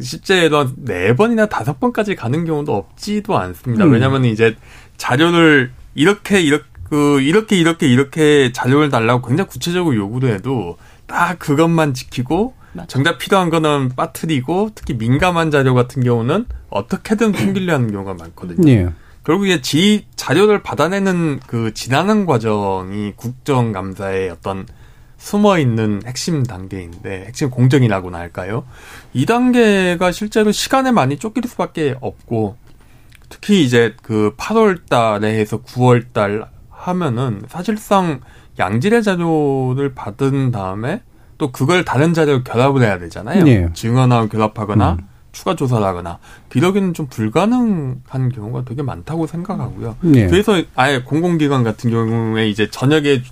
[0.00, 3.84] 실제로 네 번이나 다섯 번까지 가는 경우도 없지도 않습니다.
[3.84, 3.92] 음.
[3.92, 4.56] 왜냐하면 이제
[4.96, 11.94] 자료를 이렇게 이렇게 그 이렇게 이렇게 이렇게 자료를 달라고 굉장히 구체적으로 요구를 해도 딱 그것만
[11.94, 12.86] 지키고 맞아.
[12.86, 18.70] 정작 필요한 거는 빠뜨리고 특히 민감한 자료 같은 경우는 어떻게든 숨기려 하는 경우가 많거든요.
[18.70, 18.88] 예.
[19.24, 24.66] 결국에 지 자료를 받아내는 그 지나는 과정이 국정감사의 어떤
[25.18, 28.64] 숨어 있는 핵심 단계인데 핵심 공정이라고나 할까요?
[29.12, 32.56] 이 단계가 실제로 시간에 많이 쫓길 수밖에 없고
[33.28, 38.20] 특히 이제 그 8월 달에 해서 9월 달 하면은 사실상
[38.58, 41.02] 양질의 자료를 받은 다음에
[41.38, 43.44] 또 그걸 다른 자료를 결합을 해야 되잖아요.
[43.44, 43.68] 네.
[43.74, 45.08] 증언하고 결합하거나 음.
[45.32, 46.18] 추가 조사를 하거나
[46.50, 49.96] 기록에는 좀 불가능한 경우가 되게 많다고 생각하고요.
[50.14, 50.28] 예.
[50.28, 53.22] 그래서 아예 공공기관 같은 경우에 이제 저녁에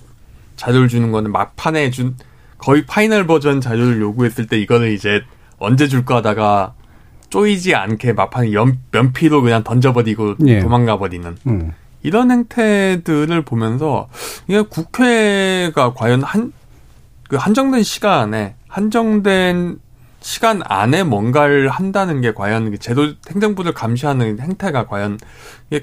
[0.55, 2.15] 자료를 주는 거는 막판에 준
[2.57, 5.21] 거의 final 버전 자료를 요구했을 때 이거를 이제
[5.57, 6.73] 언제 줄까 하다가
[7.29, 10.59] 쪼이지 않게 막판에 연, 면피로 그냥 던져버리고 예.
[10.59, 11.73] 도망가 버리는 음.
[12.03, 14.07] 이런 행태들을 보면서
[14.47, 16.51] 이게 국회가 과연 한
[17.29, 19.79] 그 한정된 시간에 한정된
[20.25, 25.19] 시간 안에 뭔가를 한다는 게 과연 그 제도 행정부를 감시하는 행태가 과연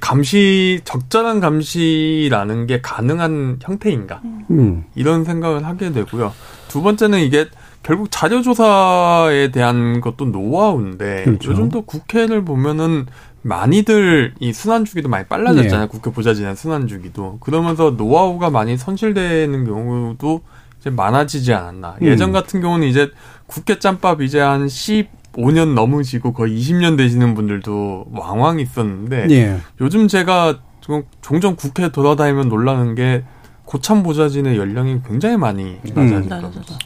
[0.01, 4.83] 감시 적절한 감시라는 게 가능한 형태인가 음.
[4.97, 6.33] 이런 생각을 하게 되고요.
[6.67, 7.47] 두 번째는 이게
[7.85, 11.53] 결국 자료 조사에 대한 것도 노하우인데 그렇죠.
[11.53, 13.07] 요즘도 국회를 보면은
[13.43, 15.83] 많이들 이 순환 주기도 많이 빨라졌잖아요.
[15.83, 15.89] 네.
[15.89, 20.43] 국회 보좌진의 순환 주기도 그러면서 노하우가 많이 손실되는 경우도
[20.81, 21.99] 이제 많아지지 않았나.
[22.03, 22.07] 음.
[22.09, 23.09] 예전 같은 경우는 이제
[23.53, 29.59] 국회 짬밥 이제 한 15년 넘으시고 거의 20년 되시는 분들도 왕왕 있었는데 예.
[29.83, 33.25] 요즘 제가 좀 종종 국회 돌아다니면 놀라는 게
[33.67, 36.27] 고참 보좌진의 연령이 굉장히 많이 음.
[36.29, 36.79] 낮아져서.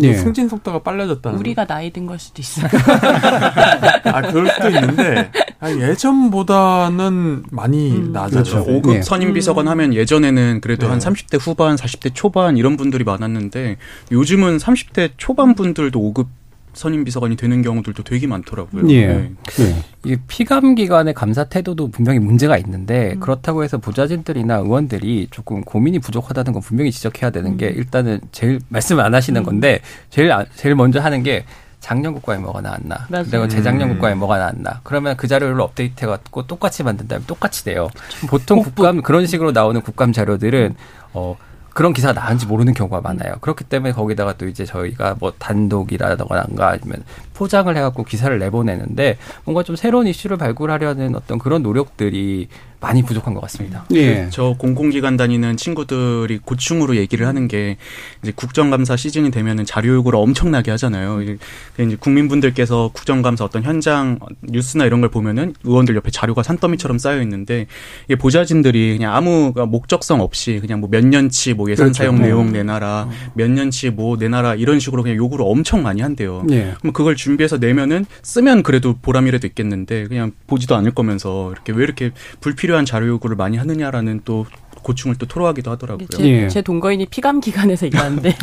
[0.00, 0.14] 예.
[0.14, 1.38] 승진 속도가 빨라졌다는.
[1.38, 2.66] 우리가 나이 든 걸 수도 있어요.
[4.04, 8.12] 아 그럴 수도 있는데 아, 예전보다는 많이 음.
[8.12, 8.62] 낮아져.
[8.64, 8.72] 그렇죠.
[8.76, 9.02] 요 5급 예.
[9.02, 10.90] 선임 비서관 하면 예전에는 그래도 네.
[10.90, 13.76] 한 30대 후반, 40대 초반 이런 분들이 많았는데
[14.12, 16.26] 요즘은 30대 초반 분들도 5급
[16.74, 18.88] 선임 비서관이 되는 경우들도 되게 많더라고요.
[18.90, 19.06] 예.
[19.08, 19.32] 네.
[19.60, 19.84] 예.
[20.04, 23.20] 이게 피감 기관의 감사 태도도 분명히 문제가 있는데 음.
[23.20, 29.00] 그렇다고 해서 보좌진들이나 의원들이 조금 고민이 부족하다는 건 분명히 지적해야 되는 게 일단은 제일 말씀
[29.00, 29.44] 안 하시는 음.
[29.44, 31.44] 건데 제일 아- 제일 먼저 하는 게
[31.88, 33.24] 작년 국가에 뭐가 나왔나 맞아요.
[33.30, 33.94] 그리고 재작년 음.
[33.94, 37.88] 국가에 뭐가 나왔나 그러면 그 자료를 업데이트 해갖고 똑같이 만든다면 똑같이 돼요
[38.28, 40.74] 보통 국감 그런 식으로 나오는 국감 자료들은
[41.14, 41.34] 어
[41.72, 43.36] 그런 기사가 나은지 모르는 경우가 많아요.
[43.40, 49.76] 그렇기 때문에 거기다가 또 이제 저희가 뭐 단독이라던가 아니면 포장을 해갖고 기사를 내보내는데 뭔가 좀
[49.76, 52.48] 새로운 이슈를 발굴하려는 어떤 그런 노력들이
[52.80, 53.84] 많이 부족한 것 같습니다.
[53.94, 54.24] 예.
[54.24, 57.76] 그 저 공공기관 다니는 친구들이 고충으로 얘기를 하는 게
[58.22, 61.22] 이제 국정감사 시즌이 되면은 자료 요구를 엄청나게 하잖아요.
[61.22, 61.36] 이게
[61.78, 67.66] 이제 국민분들께서 국정감사 어떤 현장 뉴스나 이런 걸 보면은 의원들 옆에 자료가 산더미처럼 쌓여 있는데
[68.06, 71.98] 이게 보좌진들이 그냥 아무 목적성 없이 그냥 뭐 몇 년치 뭐 예산 그렇죠.
[71.98, 72.22] 사용 음.
[72.22, 76.44] 내용 내놔라, 몇 년치 뭐 내놔라 이런 식으로 그냥 요구를 엄청 많이 한대요.
[76.50, 76.74] 예.
[76.80, 82.10] 그럼 그걸 준비해서 내면은 쓰면 그래도 보람이라도 있겠는데 그냥 보지도 않을 거면서 이렇게 왜 이렇게
[82.40, 84.46] 불필요 한 자료 요구를 많이 하느냐라는 또
[84.82, 86.08] 고충을 또 토로하기도 하더라고요.
[86.08, 86.48] 제, 예.
[86.48, 88.34] 제 동거인이 피감 기관에서 일하는데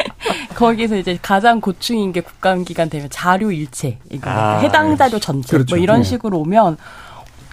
[0.56, 5.56] 거기서 이제 가장 고충인 게 국감 기간 되면 자료 일체, 이거 아, 해당 자료 전체
[5.56, 5.76] 그렇죠.
[5.76, 6.04] 뭐 이런 예.
[6.04, 6.76] 식으로 오면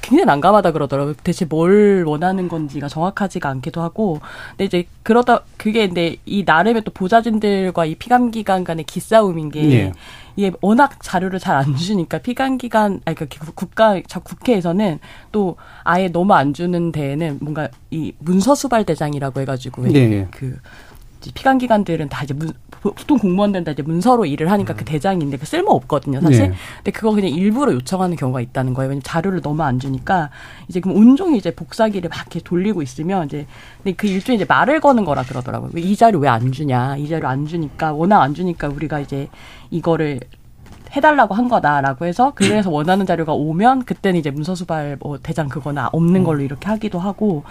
[0.02, 1.16] 굉장히 난감하다 그러더라고요.
[1.24, 4.20] 대체 뭘 원하는 건지가 정확하지가 않기도 하고.
[4.52, 9.72] 근데 이제 그러다 그게 근데 이 나름의 또 보좌진들과 이 피감 기관 간의 기싸움인 게
[9.72, 9.92] 예.
[10.36, 15.00] 이게 워낙 자료를 잘 안 주니까 피감 기관 아니 그러니까 국가 저 국회에서는
[15.32, 20.28] 또 아예 너무 안 주는 데에는 뭔가 이 문서 수발 대장이라고 해가지고 예, 예.
[20.32, 20.58] 그
[21.34, 25.46] 피감 기관들은 다 이제 문, 보통 공무원들은 다 이제 문서로 일을 하니까 그 대장인데 그
[25.46, 26.42] 쓸모 없거든요 사실.
[26.46, 26.54] 예.
[26.78, 28.90] 근데 그거 그냥 일부러 요청하는 경우가 있다는 거예요.
[28.90, 30.30] 왜냐면 자료를 너무 안 주니까
[30.68, 33.46] 이제 그럼 온종일 이제 복사기를 막 이렇게 돌리고 있으면 이제
[33.84, 35.72] 근데 그 일종의 이제 말을 거는 거라 그러더라고요.
[35.74, 36.98] 왜 이 자료 왜 안 주냐?
[36.98, 39.28] 이 자료 안 주니까 워낙 안 주니까 우리가 이제
[39.72, 40.20] 이거를
[40.96, 45.90] 해달라고 한 거다라고 해서 그래서 원하는 자료가 오면 그때는 이제 문서 수발 뭐 대장 그거나
[45.92, 47.44] 없는 걸로 이렇게 하기도 하고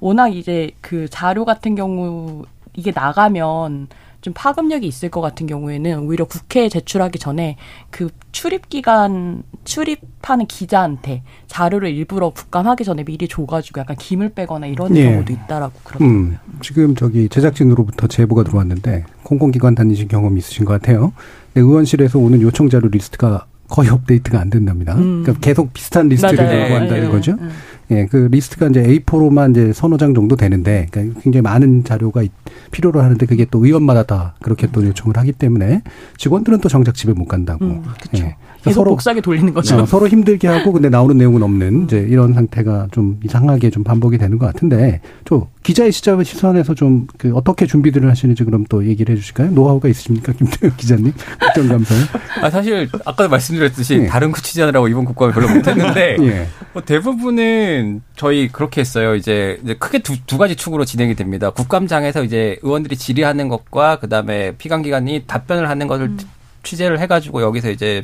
[0.00, 3.88] 워낙 이제 그 자료 같은 경우 이게 나가면
[4.22, 7.56] 좀 파급력이 있을 것 같은 경우에는 오히려 국회에 제출하기 전에
[7.90, 14.96] 그 출입 기간 출입하는 기자한테 자료를 일부러 국감하기 전에 미리 줘가지고 약간 김을 빼거나 이런
[14.96, 15.10] 예.
[15.10, 16.18] 경우도 있다라고 그러더라고요.
[16.18, 21.12] 음, 지금 저기 제작진으로부터 제보가 들어왔는데 공공기관 다니신 경험이 있으신 것 같아요.
[21.52, 24.94] 근데 의원실에서 오는 요청 자료 리스트가 거의 업데이트가 안 된답니다.
[24.94, 25.22] 음.
[25.22, 26.64] 그러니까 계속 비슷한 리스트를.
[26.64, 27.36] 요구한다는 예, 거죠.
[27.40, 27.48] 예.
[27.92, 32.32] 예, 그 리스트가 이제 A4로만 이제 서너 장 정도 되는데, 그러니까 굉장히 많은 자료가 있-
[32.70, 35.82] 필요로 하는데 그게 또 의원마다 다 그렇게 또 요청을 하기 때문에
[36.16, 37.64] 직원들은 또 정작 집에 못 간다고.
[37.64, 38.24] 음, 그쵸.
[38.24, 38.36] 예.
[38.62, 39.76] 계속 복사기 돌리는 거죠.
[39.76, 44.18] 어, 서로 힘들게 하고 근데 나오는 내용은 없는 이제 이런 상태가 좀 이상하게 좀 반복이
[44.18, 49.14] 되는 것 같은데 저 기자의 시절 시선에서 좀 그 어떻게 준비들을 하시는지 그럼 또 얘기를
[49.14, 49.50] 해주실까요?
[49.50, 51.12] 노하우가 있으십니까, 김태우 기자님?
[51.40, 51.98] 국정 감사에?
[52.42, 54.06] 아, 사실 아까 말씀드렸듯이 예.
[54.06, 56.48] 다른 취재하느라고 이번 국감을 별로 못했는데 예.
[56.72, 59.14] 뭐 대부분은 저희 그렇게 했어요.
[59.14, 61.50] 이제, 이제 크게 두, 두 가지 축으로 진행이 됩니다.
[61.50, 66.16] 국감장에서 이제 의원들이 질의하는 것과 그 다음에 피감기관이 답변을 하는 것을
[66.62, 68.02] 취재를 해가지고 여기서 이제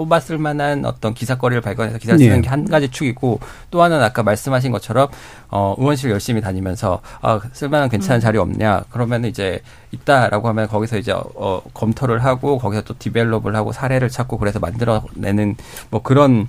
[0.00, 2.40] 뽑았을 만한 어떤 기사거리를 발견해서 기사를 쓰는 예.
[2.40, 3.38] 게한 가지 축이고
[3.70, 5.08] 또 하나는 아까 말씀하신 것처럼
[5.50, 9.60] 어 의원실 열심히 다니면서 아 쓸만한 괜찮은 자료 없냐 그러면 이제
[9.90, 15.56] 있다라고 하면 거기서 이제 어 검토를 하고 거기서 또 develop을 하고 사례를 찾고 그래서 만들어내는
[15.90, 16.48] 뭐 그런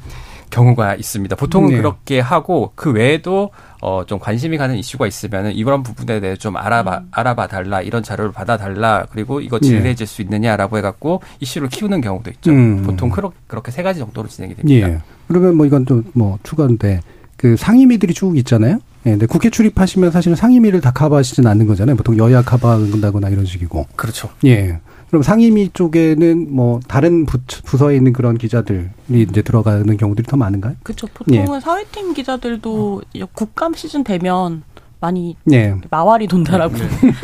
[0.49, 1.35] 경우가 있습니다.
[1.35, 1.77] 보통은 네.
[1.77, 7.03] 그렇게 하고 그 외에도 어 좀 관심이 가는 이슈가 있으면은 이런 부분에 대해 좀 알아봐
[7.11, 12.29] 알아봐 달라 이런 자료를 받아 달라 그리고 이거 질의해 줄수 있느냐라고 해갖고 이슈를 키우는 경우도
[12.31, 12.51] 있죠.
[12.51, 12.83] 음.
[12.83, 14.87] 보통 그렇, 그렇게 세 가지 정도로 진행이 됩니다.
[14.89, 14.99] 예.
[15.27, 17.01] 그러면 뭐 이건 또뭐 추가인데
[17.37, 18.79] 그 상임위들이 쭉 있잖아요.
[19.05, 21.95] 예, 근데 국회 출입하시면 사실은 상임위를 다 커버하시진 않는 거잖아요.
[21.95, 23.87] 보통 여야 커버한다거나 이런 식이고.
[23.95, 24.29] 그렇죠.
[24.45, 24.79] 예.
[25.11, 30.75] 그럼 상임위 쪽에는 뭐 다른 부, 부서에 있는 그런 기자들이 이제 들어가는 경우들이 더 많은가요?
[30.83, 31.05] 그렇죠.
[31.07, 33.01] 보통은 사회팀 기자들도
[33.33, 34.63] 국감 시즌 되면
[35.01, 35.75] 많이 예.
[35.89, 36.75] 마활이 돈다라고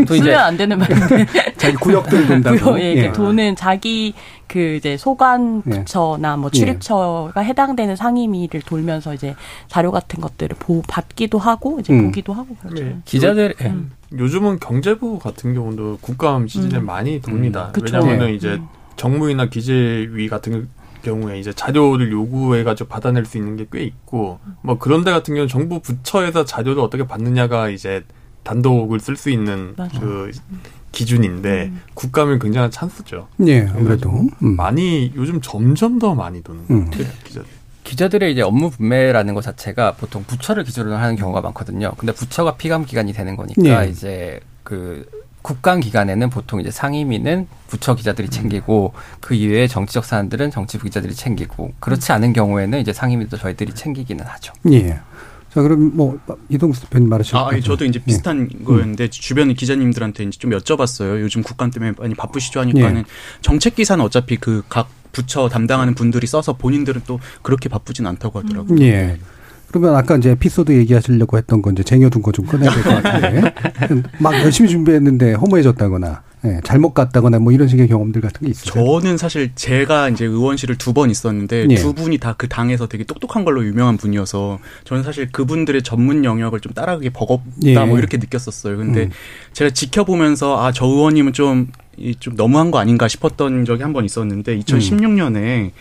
[0.05, 2.57] 또 이제 쓰면 안 되는 말인데 자기 구역들 돈다고.
[2.59, 3.11] 구역, 예, 예.
[3.13, 4.13] 돈은 자기
[4.47, 5.69] 그 이제 소관 예.
[5.71, 9.35] 부처나 뭐 출입처가 해당되는 상임위를 돌면서 이제
[9.67, 12.05] 자료 같은 것들을 보 받기도 하고 이제 음.
[12.05, 12.83] 보기도 하고 그렇죠.
[12.83, 12.97] 네.
[13.05, 13.65] 기자들 예.
[13.67, 13.91] 음.
[14.13, 16.85] 요즘은 경제부 같은 경우도 국감 시즌에 음.
[16.85, 17.71] 많이 돕니다.
[17.73, 17.97] 그쵸.
[17.97, 18.33] 왜냐하면 네.
[18.33, 18.59] 이제
[18.95, 20.69] 정무위나 기재위 같은
[21.03, 25.79] 경우에 이제 자료를 요구해가지고 받아낼 수 있는 게 꽤 있고 뭐 그런데 같은 경우는 정부
[25.79, 28.03] 부처에서 자료를 어떻게 받느냐가 이제
[28.43, 29.99] 단독을 쓸 수 있는 맞아.
[29.99, 30.31] 그
[30.91, 33.27] 기준인데 국감은 굉장한 찬스죠.
[33.45, 34.09] 예, 아무래도.
[34.09, 34.55] 음.
[34.55, 36.85] 많이 요즘 점점 더 많이 도는 것 음.
[36.85, 37.07] 같아요.
[37.23, 37.47] 기자들.
[37.83, 41.93] 기자들의 이제 업무 분배라는 것 자체가 보통 부처를 기준으로 하는 경우가 많거든요.
[41.97, 43.89] 근데 부처가 피감 기관이 되는 거니까 네.
[43.89, 45.09] 이제 그
[45.41, 51.71] 국감 기간에는 보통 이제 상임위는 부처 기자들이 챙기고 그 이외에 정치적 사안들은 정치부 기자들이 챙기고
[51.79, 54.51] 그렇지 않은 경우에는 이제 상임위도 저희들이 챙기기는 하죠.
[54.73, 54.99] 예.
[55.57, 60.51] 자, 그럼 뭐 이동수 대표님 말하실 아, 저도 이제 비슷한 거였는데 주변 기자님들한테 이제 좀
[60.51, 61.19] 여쭤봤어요.
[61.21, 63.03] 요즘 국감 때문에 많이 바쁘시죠 하니까는 예.
[63.41, 68.79] 정책 기사는 어차피 그 각 부처 담당하는 분들이 써서 본인들은 또 그렇게 바쁘진 않다고 하더라고요.
[68.81, 69.17] 예.
[69.69, 73.53] 그러면 아까 이제 에피소드 얘기하시려고 했던 거 이제 쟁여둔 거 좀 꺼내야 될 것 같은데
[74.19, 78.99] 막 열심히 준비했는데 허무해졌다거나 예, 잘못 갔다거나 뭐 이런 식의 경험들 같은 게 있어요.
[79.01, 81.75] 저는 사실 제가 이제 의원실을 두 번 있었는데 예.
[81.75, 86.59] 두 분이 다 그 당에서 되게 똑똑한 걸로 유명한 분이어서 저는 사실 그분들의 전문 영역을
[86.59, 87.73] 좀 따라가기 버겁다 예.
[87.85, 88.77] 뭐 이렇게 느꼈었어요.
[88.77, 89.09] 근데 음.
[89.53, 94.59] 제가 지켜보면서 아 저 의원님은 좀, 이좀 너무한 거 아닌가 싶었던 적이 한 번 있었는데
[94.59, 95.71] 2016년에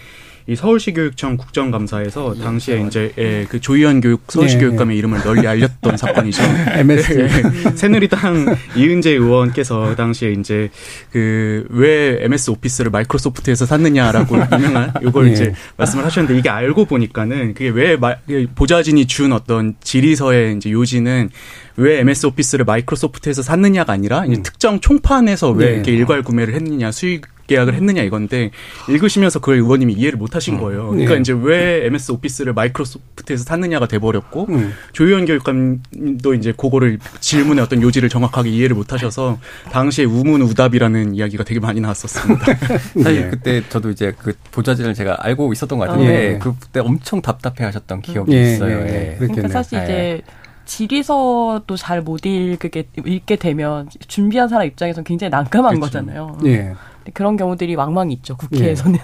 [0.48, 5.46] 이 서울시 교육청 국정감사에서 당시에 이제 예, 그 조희연 교육 서울시 예, 교육감의 이름을 널리
[5.46, 6.42] 알렸던 사건이죠.
[6.76, 7.12] MS.
[7.12, 7.70] 네.
[7.76, 10.70] 새누리당 이은재 의원께서 당시에 이제
[11.12, 15.32] 그 왜 MS 오피스를 마이크로소프트에서 샀느냐라고 유명한 요걸 예.
[15.32, 20.70] 이제 말씀을 하셨는데 이게 알고 보니까는 그게 왜 마, 이게 보좌진이 준 어떤 질의서의 이제
[20.70, 21.30] 요지는
[21.76, 24.42] 왜 MS 오피스를 마이크로소프트에서 샀느냐가 아니라 이제 음.
[24.42, 25.72] 특정 총판에서 왜 예.
[25.74, 28.50] 이렇게 일괄 구매를 했느냐 수익 계약을 했느냐 이건데
[28.88, 30.88] 읽으시면서 그걸 의원님이 이해를 못 하신 거예요.
[30.90, 31.20] 그러니까 예.
[31.20, 34.72] 이제 왜 MS 오피스를 마이크로소프트에서 샀느냐가 돼 버렸고 음.
[34.92, 39.38] 조희연 교육감도 이제 그거를 질문의 어떤 요지를 정확하게 이해를 못 하셔서
[39.70, 42.44] 당시에 우문우답이라는 이야기가 되게 많이 나왔었습니다.
[43.02, 43.28] 사실 예.
[43.30, 46.38] 그때 저도 이제 그 보좌진을 제가 알고 있었던 것 같은데 예.
[46.38, 48.78] 그때 엄청 답답해 하셨던 기억이 예, 있어요.
[48.78, 49.16] 그랬겠네요.
[49.18, 50.22] 그러니까 사실 이제
[50.64, 56.38] 질의서도 잘 못 읽게 읽게 되면 준비한 사람 입장에서는 굉장히 난감한 거잖아요.
[56.44, 56.74] 예.
[57.12, 58.98] 그런 경우들이 왕왕 있죠 국회에서는.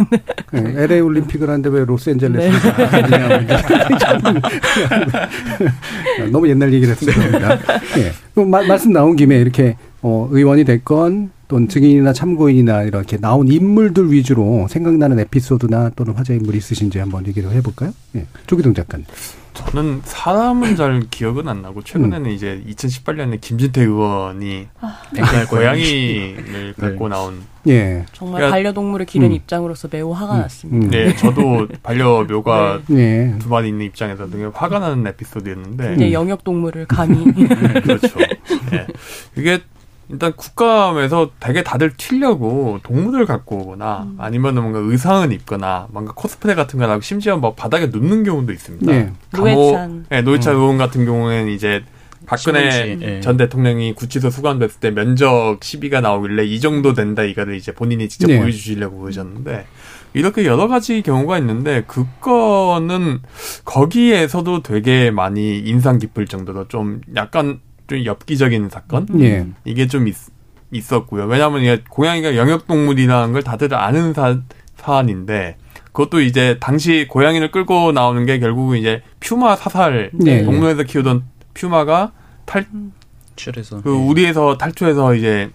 [0.55, 0.83] 예.
[0.85, 2.85] LA 올림픽을 하는데 왜 로스앤젤레스에서 네.
[2.85, 3.47] 하느냐.
[6.31, 7.59] 너무 옛날 얘기를 해서 죄송합니다.
[7.99, 8.43] 예.
[8.43, 14.67] 마- 말씀 나온 김에 이렇게 어, 의원이 됐건 또는 증인이나 참고인이나 이렇게 나온 인물들 위주로
[14.71, 17.93] 생각나는 에피소드나 또는 화제 인물 있으신지 한번 얘기를 해볼까요?
[18.17, 18.27] 예.
[18.47, 19.05] 조기동 작가님.
[19.53, 22.31] 저는 사람은 잘 기억은 안 나고 최근에는 음.
[22.31, 24.97] 이제 2018년에 김진태 의원이 아.
[25.15, 28.07] bengal 고양이를 갖고 나온 예.
[28.15, 29.33] 정말 그러니까- 반려동물을 기른 음.
[29.35, 30.41] 입장으로서 매우 화가 음.
[30.41, 30.87] 났습니다.
[30.87, 30.91] 음.
[30.91, 33.35] 네, 저도 반려묘가 예.
[33.39, 38.09] 두 마리 있는 입장에서 되게 화가 나는 에피소드였는데 이제 영역 동물을 감히 그렇죠.
[38.71, 38.87] 네.
[39.37, 39.61] 이게
[40.09, 44.17] 일단 국감에서 되게 다들 튀려고 동물을 갖고 오거나 음.
[44.19, 48.93] 아니면 뭔가 의상을 입거나 뭔가 코스프레 같은 걸 하고 심지어 뭐 바닥에 눕는 경우도 있습니다.
[48.93, 49.13] 예.
[49.33, 50.07] 노회찬.
[50.11, 51.83] 네, 노회찬 의원 같은 경우에는 이제
[52.27, 53.21] 박근혜 신문지, 예.
[53.21, 58.29] 전 대통령이 구치소 수감됐을 때 면접 시비가 나오길래 이 정도 된다 이거를 이제 본인이 직접
[58.29, 58.39] 네.
[58.39, 59.67] 보여주시려고 그러셨는데
[60.15, 63.21] 이렇게 여러 가지 경우가 있는데 그 건은
[63.65, 67.61] 거기에서도 되게 많이 인상 깊을 정도로 좀 약간
[67.93, 69.47] 좀 엽기적인 사건 예.
[69.65, 70.17] 이게 좀 있,
[70.71, 71.25] 있었고요.
[71.27, 74.39] 왜냐하면 이게 고양이가 영역동물이라는 걸 다들 아는 사,
[74.77, 75.57] 사안인데
[75.93, 80.43] 그것도 이제 당시 고양이를 끌고 나오는 게 결국은 이제 퓨마 사살 네.
[80.43, 81.25] 동물에서 키우던
[81.55, 82.13] 퓨마가
[82.47, 82.67] 탈
[83.37, 85.51] 출해서 그 우리에서 탈출해서 이제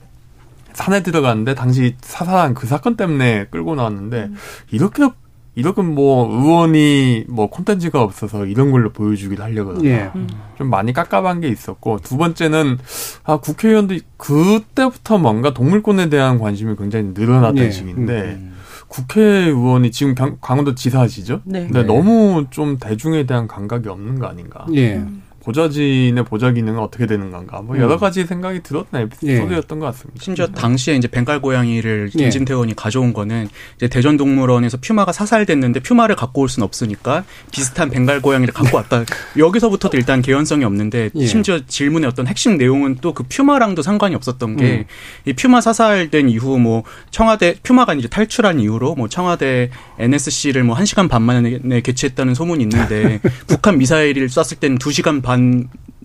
[0.73, 4.29] 산에 들어갔는데 당시 사살한 그 사건 때문에 끌고 나왔는데
[4.69, 5.09] 이렇게
[5.57, 9.89] 이렇게 뭐 의원이 뭐 콘텐츠가 없어서 이런 걸로 보여주기를 하려거든요.
[9.89, 10.11] 예.
[10.55, 12.77] 좀 많이 깝깝한 게 있었고 두 번째는
[13.23, 17.71] 아 국회의원들이 그때부터 뭔가 동물권에 대한 관심이 굉장히 늘어났던 예.
[17.71, 18.53] 시기인데 음.
[18.87, 21.41] 국회의원이 지금 강, 강원도 지사시죠?
[21.43, 21.63] 네.
[21.65, 21.87] 근데 네.
[21.87, 24.67] 너무 좀 대중에 대한 감각이 없는 거 아닌가?
[24.73, 24.97] 예.
[24.97, 25.23] 음.
[25.47, 27.99] 보좌진의 보좌 기능은 어떻게 되는 건가 뭐 여러 음.
[27.99, 30.23] 가지 생각이 들었던 에피소드였던 것 같습니다.
[30.23, 32.23] 심지어 당시에 이제 벵갈 고양이를 예.
[32.23, 38.53] 김진태원이 가져온 거는 이제 대전동물원에서 퓨마가 사살됐는데 퓨마를 갖고 올 수는 없으니까 비슷한 벵갈 고양이를
[38.53, 39.03] 갖고 왔다.
[39.37, 41.25] 여기서부터도 일단 개연성이 없는데 예.
[41.25, 44.57] 심지어 질문의 어떤 핵심 내용은 또 그 퓨마랑도 상관이 없었던 음.
[44.57, 51.09] 게이 퓨마 사살된 이후 뭐 청와대 퓨마가 이제 탈출한 이후로 뭐 청와대 NSC를 뭐 1시간
[51.09, 55.36] 반 만에 개최했다는 소문이 있는데 북한 미사일을 쐈을 때는 2시간 반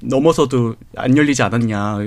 [0.02, 1.98] 넘어서도 안 열리지 않았냐.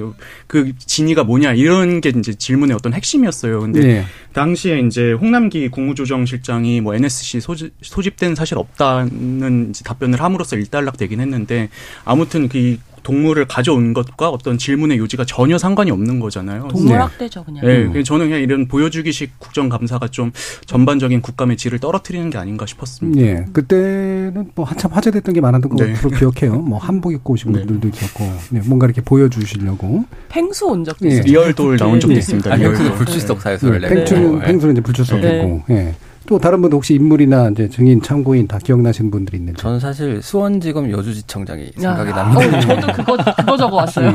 [0.47, 1.53] 그 진위가 뭐냐.
[1.53, 3.61] 이런 게 이제 질문의 어떤 핵심이었어요.
[3.61, 4.05] 근데 예.
[4.33, 11.21] 당시에 이제 홍남기 국무조정실장이 뭐 NSC 소집, 소집된 사실 없다는 이제 답변을 함으로써 일단락 되긴
[11.21, 11.69] 했는데
[12.03, 16.67] 아무튼 그 동물을 가져온 것과 어떤 질문의 요지가 전혀 상관이 없는 거잖아요.
[16.69, 17.63] 동물학대죠 그냥.
[17.63, 18.03] 네, 음.
[18.03, 20.31] 저는 그냥 이런 보여주기식 국정감사가 좀
[20.65, 23.21] 전반적인 국감의 질을 떨어뜨리는 게 아닌가 싶었습니다.
[23.21, 23.45] 예.
[23.53, 25.93] 그때는 뭐 한참 화제됐던 게 많았던 네.
[25.93, 26.59] 것으로 기억해요.
[26.59, 27.59] 뭐 한복 입고 오신 네.
[27.59, 30.05] 분들도 있었고, 네, 뭔가 이렇게 보여주시려고.
[30.29, 31.11] 펭수 온 적도 예.
[31.11, 31.23] 있어요.
[31.25, 32.17] 리얼돌 나온 적도 예.
[32.17, 32.51] 있습니다.
[32.51, 32.89] 아니, 리얼돌.
[32.89, 33.79] 그 불출석 네.
[33.87, 34.45] 펭수는, 네.
[34.45, 35.93] 펭수는 이제 불출석했고, 예.
[36.27, 39.61] 또 다른 분들 혹시 인물이나 이제 증인, 참고인 다 기억나시는 분들이 있는지.
[39.61, 42.15] 저는 사실 수원지검 여주지청장이 생각이 야.
[42.15, 42.57] 납니다.
[42.57, 44.09] 어, 저도 그거 그거 적어 왔어요.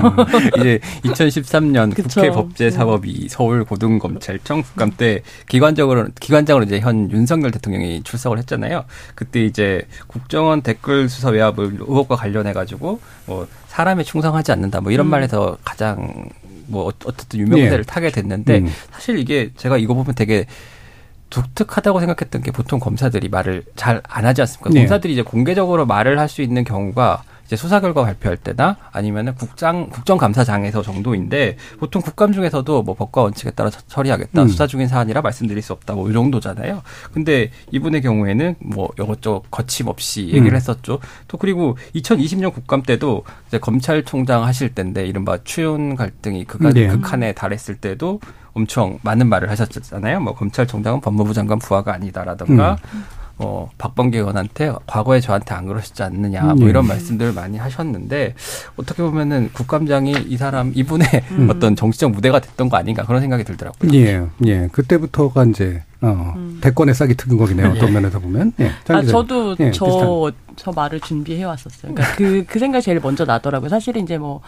[0.59, 2.21] 이제 2013년 그쵸.
[2.21, 8.85] 국회 법제사법위 서울 고등검찰청 국감 때 기관적으로 기관장으로 이제 현 윤석열 대통령이 출석을 했잖아요.
[9.15, 15.07] 그때 이제 국정원 댓글 수사 외압 의혹과 관련해 가지고 뭐 사람에 충성하지 않는다 뭐 이런
[15.07, 15.11] 음.
[15.11, 16.29] 말에서 가장
[16.67, 17.83] 뭐 어- 어쨌든 유명세를 예.
[17.83, 18.69] 타게 됐는데 음.
[18.91, 20.47] 사실 이게 제가 이거 보면 되게
[21.31, 24.71] 독특하다고 생각했던 게 보통 검사들이 말을 잘 안 하지 않습니까?
[24.71, 24.81] 네.
[24.81, 29.91] 검사들이 이제 공개적으로 말을 할 수 있는 경우가 이제 수사 결과 발표할 때나 아니면은 국장
[29.91, 34.47] 국정감사장에서 정도인데 보통 국감 중에서도 뭐 법과 원칙에 따라 처- 처리하겠다 음.
[34.47, 36.83] 수사 중인 사안이라 말씀드릴 수 없다 뭐 이 정도잖아요.
[37.13, 40.55] 근데 이분의 경우에는 뭐 이것저것 거침없이 얘기를 음.
[40.55, 41.01] 했었죠.
[41.27, 46.87] 또 그리고 2020년 국감 때도 이제 검찰총장 하실 때인데 이른바 추윤 갈등이 극한, 네.
[46.87, 48.21] 극한에 달했을 때도
[48.53, 50.21] 엄청 많은 말을 하셨잖아요.
[50.21, 53.05] 뭐 검찰총장은 법무부 장관 부하가 아니다라든가 음.
[53.41, 56.67] 뭐 박범계 의원한테 과거에 저한테 안 그러시지 않느냐 뭐 네.
[56.67, 58.35] 이런 말씀들을 많이 하셨는데
[58.77, 61.49] 어떻게 보면은 국감장이 이 사람 이분의 음.
[61.51, 63.93] 어떤 정치적 무대가 됐던 거 아닌가 그런 생각이 들더라고요.
[63.95, 64.69] 예, 예.
[64.73, 66.59] 그때부터가 이제, 어, 음.
[66.61, 67.71] 대권에 싹이 트는 거기네요.
[67.71, 68.53] 어떤 면에서 보면.
[68.61, 68.73] 예.
[68.85, 69.03] 장 아.
[69.03, 71.95] 저도 예, 저, 저 말을 준비해 왔었어요.
[71.95, 73.69] 그러니까 그, 그 생각이 제일 먼저 나더라고요.
[73.69, 74.41] 사실은 이제 뭐,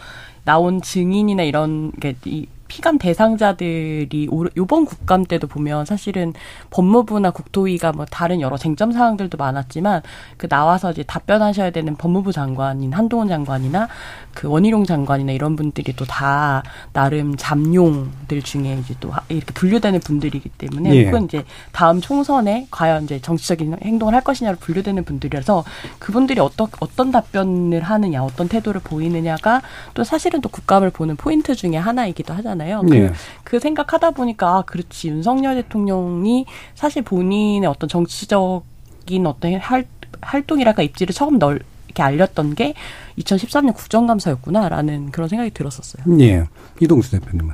[0.45, 6.33] 나온 증인이나 이런, 게 이, 피감 대상자들이 올- 요번 국감 때도 보면 사실은
[6.69, 10.01] 법무부나 국토위가 뭐 다른 여러 쟁점 사항들도 많았지만
[10.37, 13.87] 그 나와서 이제 답변하셔야 되는 법무부 장관인 한동훈 장관이나
[14.33, 19.99] 그 원희룡 장관이나 이런 분들이 또 다 나름 잠룡들 중에 이제 또 하- 이렇게 분류되는
[20.01, 21.05] 분들이기 때문에 예.
[21.05, 25.63] 혹은 이제 다음 총선에 과연 이제 정치적인 행동을 할 것이냐로 분류되는 분들이라서
[25.99, 29.61] 그분들이 어떤 어떤 답변을 하느냐, 어떤 태도를 보이느냐가
[29.93, 32.52] 또 사실은 또 국감을 보는 포인트 중에 하나이기도 하잖아요.
[32.93, 33.07] 예.
[33.07, 33.13] 그,
[33.43, 39.85] 그 생각하다 보니까 아, 그렇지 윤석열 대통령이 사실 본인의 어떤 정치적인 어떤 활,
[40.21, 42.73] 활동이랄까 입지를 처음 널 이렇게 알렸던 게
[43.19, 46.03] 2013년 국정감사였구나라는 그런 생각이 들었었어요.
[46.19, 46.45] 예.
[46.79, 47.53] 이동수 대표님은.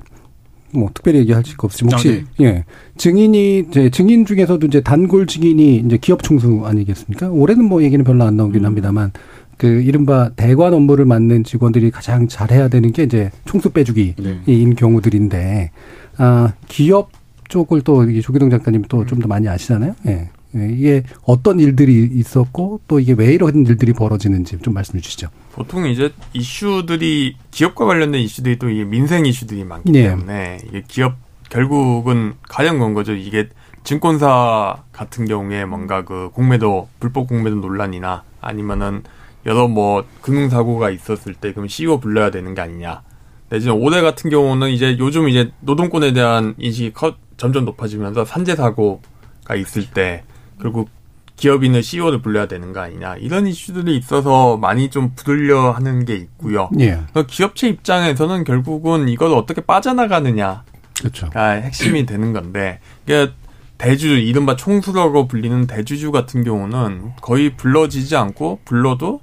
[0.71, 2.63] 뭐, 특별히 얘기할 거 없으면 혹시, 아, 예.
[2.97, 7.29] 증인이, 이제 증인 중에서도 이제 단골 증인이 이제 기업 총수 아니겠습니까?
[7.29, 8.65] 올해는 뭐 얘기는 별로 안 나오긴 음.
[8.65, 9.11] 합니다만,
[9.59, 14.73] 그 이른바 대관 업무를 맡는 직원들이 가장 잘해야 되는 게 이제 총수 빼주기인 네.
[14.75, 15.71] 경우들인데,
[16.17, 17.11] 아, 기업
[17.49, 19.95] 쪽을 또 이게 조기동 작가님 또 좀 더 많이 아시잖아요?
[20.07, 20.29] 예.
[20.55, 25.27] 예, 이게 어떤 일들이 있었고 또 이게 왜 이런 일들이 벌어지는지 좀 말씀해 주시죠.
[25.51, 30.03] 보통 이제 이슈들이 기업과 관련된 이슈들이 또 이게 민생 이슈들이 많기 예.
[30.09, 31.17] 때문에 이게 기업
[31.49, 33.13] 결국은 가장 건 거죠.
[33.13, 33.49] 이게
[33.83, 39.03] 증권사 같은 경우에 뭔가 그 공매도 불법 공매도 논란이나 아니면은
[39.45, 43.01] 여러 뭐 금융 사고가 있었을 때 그럼 CEO 불러야 되는 게 아니냐.
[43.49, 49.55] 내지는 올해 같은 경우는 이제 요즘 이제 노동권에 대한 인식이 커, 점점 높아지면서 산재 사고가
[49.55, 50.23] 있을 때
[50.61, 50.89] 결국
[51.35, 56.69] 기업인은 CEO를 불러야 되는 거 아니냐 이런 이슈들이 있어서 많이 좀 부들려 하는 게 있고요.
[56.79, 56.99] 예.
[57.27, 60.63] 기업체 입장에서는 결국은 이걸 어떻게 빠져나가느냐가
[60.99, 61.29] 그렇죠.
[61.33, 63.31] 핵심이 되는 건데 이게
[63.77, 69.21] 대주 이른바 총수라고 불리는 대주주 같은 경우는 거의 불러지지 않고 불러도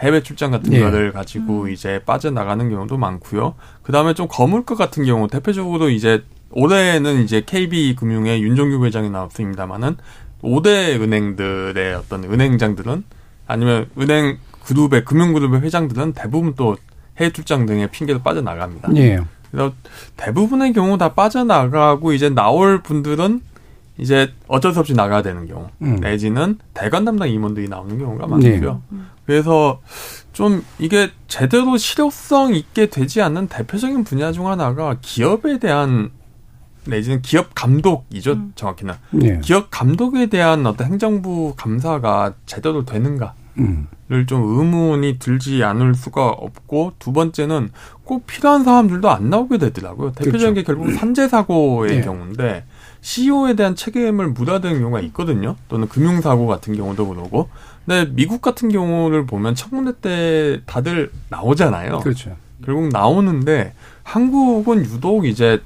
[0.00, 0.80] 해외 출장 같은 예.
[0.80, 3.54] 거를 가지고 이제 빠져나가는 경우도 많고요.
[3.82, 9.10] 그 다음에 좀 거물 것 같은 경우 대표적으로 이제 올해는 이제 KB 금융의 윤종규 회장이
[9.10, 9.96] 나왔습니다만은
[10.42, 13.04] 5대 은행들의 어떤 은행장들은
[13.46, 16.76] 아니면 은행 그룹의 금융그룹의 회장들은 대부분 또
[17.18, 18.90] 해외 출장 등의 핑계로 빠져나갑니다.
[18.96, 19.20] 예.
[19.50, 19.72] 그래서
[20.16, 23.40] 대부분의 경우 다 빠져나가고 이제 나올 분들은
[23.98, 25.96] 이제 어쩔 수 없이 나가야 되는 경우 음.
[25.96, 28.82] 내지는 대관 담당 임원들이 나오는 경우가 많고요.
[28.88, 28.98] 네.
[29.24, 29.80] 그래서
[30.32, 36.10] 좀 이게 제대로 실효성 있게 되지 않는 대표적인 분야 중 하나가 기업에 대한
[36.86, 38.32] 내지는 기업 감독이죠.
[38.32, 38.52] 음.
[38.56, 39.40] 정확히는 네.
[39.42, 43.86] 기업 감독에 대한 어떤 행정부 감사가 제대로 되는가 음.
[44.08, 47.70] 를좀 의문이 들지 않을 수가 없고 두 번째는
[48.04, 50.12] 꼭 필요한 사람들도 안 나오게 되더라고요.
[50.12, 52.00] 대표적인 게 결국 산재 사고의 네.
[52.02, 52.64] 경우인데
[53.04, 55.56] CEO에 대한 책임을 묻어야 되는 경우가 있거든요.
[55.68, 57.50] 또는 금융 사고 같은 경우도 그러고.
[57.84, 61.98] 근데 미국 같은 경우를 보면 청문회 때 다들 나오잖아요.
[61.98, 62.34] 그렇죠.
[62.64, 63.74] 결국 나오는데
[64.04, 65.60] 한국은 유독 이제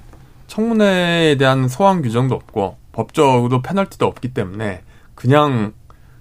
[0.49, 4.83] 청문회에 대한 소환 규정도 없고 법적으로 페널티도 없기 때문에
[5.15, 5.75] 그냥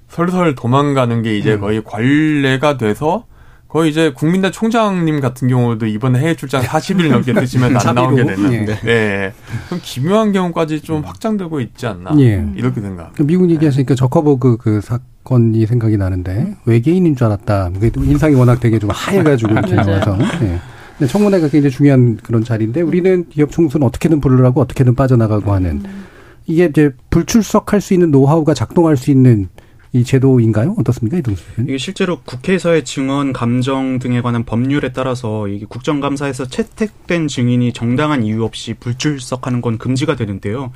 [0.09, 1.61] 설설 도망가는 게 이제 음.
[1.61, 3.26] 거의 관례가 돼서
[3.68, 7.95] 거의 이제 국민대 총장님 같은 경우도 이번에 해외 출장 40일 넘게 드시면 안.
[7.95, 8.65] 나오게 되는 예.
[8.86, 9.34] 네.
[9.70, 12.45] 좀 기묘한 경우까지 좀 확장되고 있지 않나 예.
[12.55, 13.11] 이렇게 생각.
[13.22, 17.72] 미국 얘기하시니까 저커버그 그 사건이 생각이 나는데 외계인인 줄 알았다.
[17.93, 19.76] 또 인상이 워낙 되게 좀 하얘가지고 이렇게.
[19.76, 20.18] 나와서.
[20.43, 20.59] 예.
[20.97, 25.84] 근데 청문회가 굉장히 중요한 그런 자리인데 우리는 기업 총수는 어떻게든 부르라고 어떻게든 빠져나가고 하는
[26.45, 29.49] 이게 이제 불출석할 수 있는 노하우가 작동할 수 있는
[29.98, 30.76] 이 제도인가요?
[30.78, 31.70] 어떻습니까, 이동수 대표님?
[31.70, 38.43] 이게 실제로 국회에서의 증언 감정 등에 관한 법률에 따라서 이게 국정감사에서 채택된 증인이 정당한 이유
[38.43, 40.72] 없이 불출석하는 건 금지가 되는데요.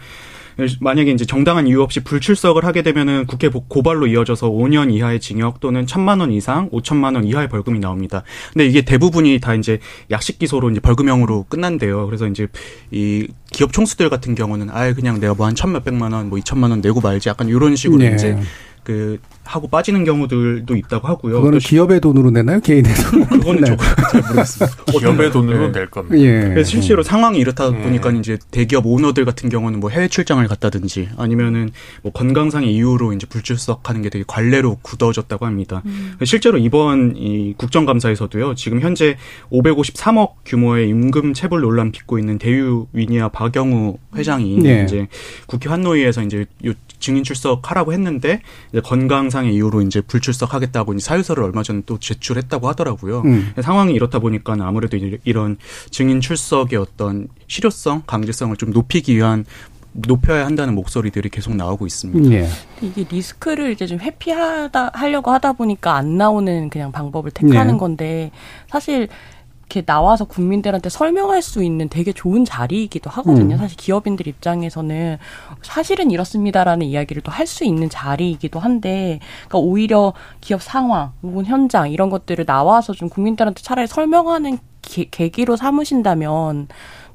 [0.81, 5.59] 만약에 이제 정당한 이유 없이 불출석을 하게 되면은 국회 보- 고발로 이어져서 5년 이하의 징역
[5.61, 8.23] 또는 1천만 원 이상 5천만 원 이하의 벌금이 나옵니다.
[8.53, 9.79] 근데 이게 대부분이 다 이제
[10.11, 12.05] 약식 기소로 이제 벌금형으로 끝난대요.
[12.05, 12.47] 그래서 이제
[12.91, 16.69] 이 기업 총수들 같은 경우는 아예 그냥 내가 뭐 한 천 몇백만 원, 뭐 이천만
[16.69, 18.13] 원 내고 말지 약간 이런 식으로 네.
[18.13, 18.37] 이제
[18.83, 19.19] 그
[19.51, 21.35] 하고 빠지는 경우들도 있다고 하고요.
[21.35, 22.61] 그거는 기업의 돈으로 내나요?
[22.61, 23.25] 개인의 돈으로?
[23.39, 23.75] 그거는 네.
[23.75, 24.75] 저잘 모르겠습니다.
[24.91, 25.79] 기업의 돈으로 네.
[25.79, 26.17] 낼 겁니다.
[26.17, 26.49] 예.
[26.49, 27.81] 그래서 실제로 상황이 이렇다 음.
[27.81, 31.71] 보니까 이제 대기업 오너들 같은 경우는 뭐 해외 출장을 갔다든지 아니면은
[32.01, 35.83] 뭐 건강상의 이유로 이제 불출석하는 게 되게 관례로 굳어졌다고 합니다.
[36.23, 38.55] 실제로 이번 이 국정감사에서도요.
[38.55, 39.17] 지금 현재
[39.51, 44.83] 553억 규모의 임금 체불 논란 빚고 있는 대유 위니아 박영우 회장이 네.
[44.83, 45.07] 이제
[45.47, 48.41] 국회 환노위에서 이제 요 증인 출석하라고 했는데
[48.71, 53.21] 이제 건강상 의 이유로 이제 불출석하겠다고 이제 사유서를 얼마 전에 또 제출했다고 하더라고요.
[53.25, 53.53] 음.
[53.61, 55.57] 상황이 이렇다 보니까 아무래도 이- 이런
[55.89, 59.45] 증인 출석의 어떤 실효성, 강제성을 좀 높이기 위한
[59.93, 62.31] 높여야 한다는 목소리들이 계속 나오고 있습니다.
[62.33, 62.47] 예.
[62.81, 67.77] 이게 리스크를 이제 좀 회피하다 하려고 하다 보니까 안 나오는 그냥 방법을 택하는 네.
[67.77, 68.31] 건데
[68.69, 69.09] 사실
[69.71, 73.55] 이렇게 나와서 국민들한테 설명할 수 있는 되게 좋은 자리이기도 하거든요.
[73.55, 73.57] 음.
[73.57, 75.17] 사실 기업인들 입장에서는
[75.61, 81.89] 사실은 이렇습니다라는 이야기를 또 할 수 있는 자리이기도 한데, 그러니까 오히려 기업 상황 혹은 현장
[81.91, 86.67] 이런 것들을 나와서 좀 국민들한테 차라리 설명하는 기- 계기로 삼으신다면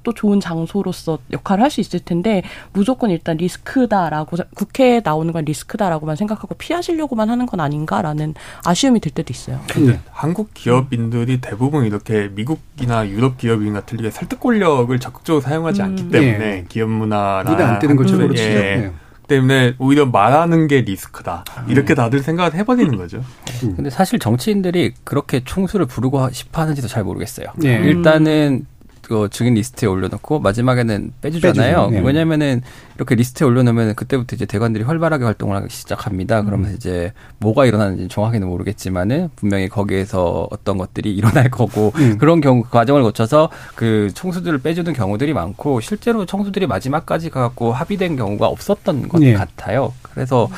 [0.07, 2.43] 또 좋은 장소로서 역할을 할 수 있을 텐데
[2.73, 8.35] 무조건 일단 리스크다라고 국회에 나오는 건 리스크다라고만 생각하고 피하시려고만 하는 건 아닌가라는
[8.65, 9.61] 아쉬움이 들 때도 있어요.
[9.81, 9.99] 예.
[10.13, 15.87] 한국 기업인들이 대부분 이렇게 미국이나 유럽 기업인과 틀리게 설득 권력을 적극적으로 사용하지 음.
[15.87, 16.65] 않기 때문에 예.
[16.69, 18.27] 기업 문화나 눈에 안 띄는 것처럼 예.
[18.29, 18.43] 그렇죠.
[18.43, 18.93] 예.
[19.27, 23.25] 때문에 오히려 말하는 게 리스크다 이렇게 다들 생각을 해버리는 거죠.
[23.61, 27.49] 근데 사실 정치인들이 그렇게 총수를 부르고 싶어 하는지도 잘 모르겠어요.
[27.65, 27.75] 예.
[27.81, 28.67] 일단은
[29.07, 31.87] 그 증인 리스트에 올려놓고 마지막에는 빼주잖아요.
[31.89, 31.97] 빼주죠.
[31.97, 32.07] 예.
[32.07, 32.63] 왜냐면은
[32.97, 36.43] 이렇게 리스트에 올려놓으면 그때부터 이제 대관들이 활발하게 활동을 하기 시작합니다.
[36.43, 42.19] 그러면서 이제 뭐가 일어나는지 정확히는 모르겠지만은 분명히 거기에서 어떤 것들이 일어날 거고 음.
[42.19, 48.17] 그런 경우 그 과정을 거쳐서 그 총수들을 빼주는 경우들이 많고 실제로 총수들이 마지막까지 가갖고 합의된
[48.17, 49.35] 경우가 없었던 것 예.
[49.35, 49.93] 같아요.
[50.03, 50.49] 그래서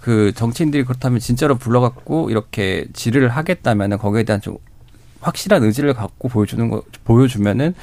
[0.00, 4.56] 그 정치인들이 그렇다면 진짜로 불러갖고 이렇게 질의를 하겠다면은 거기에 대한 좀
[5.26, 7.74] 확실한 의지를 갖고 보여주는 거 보여주면은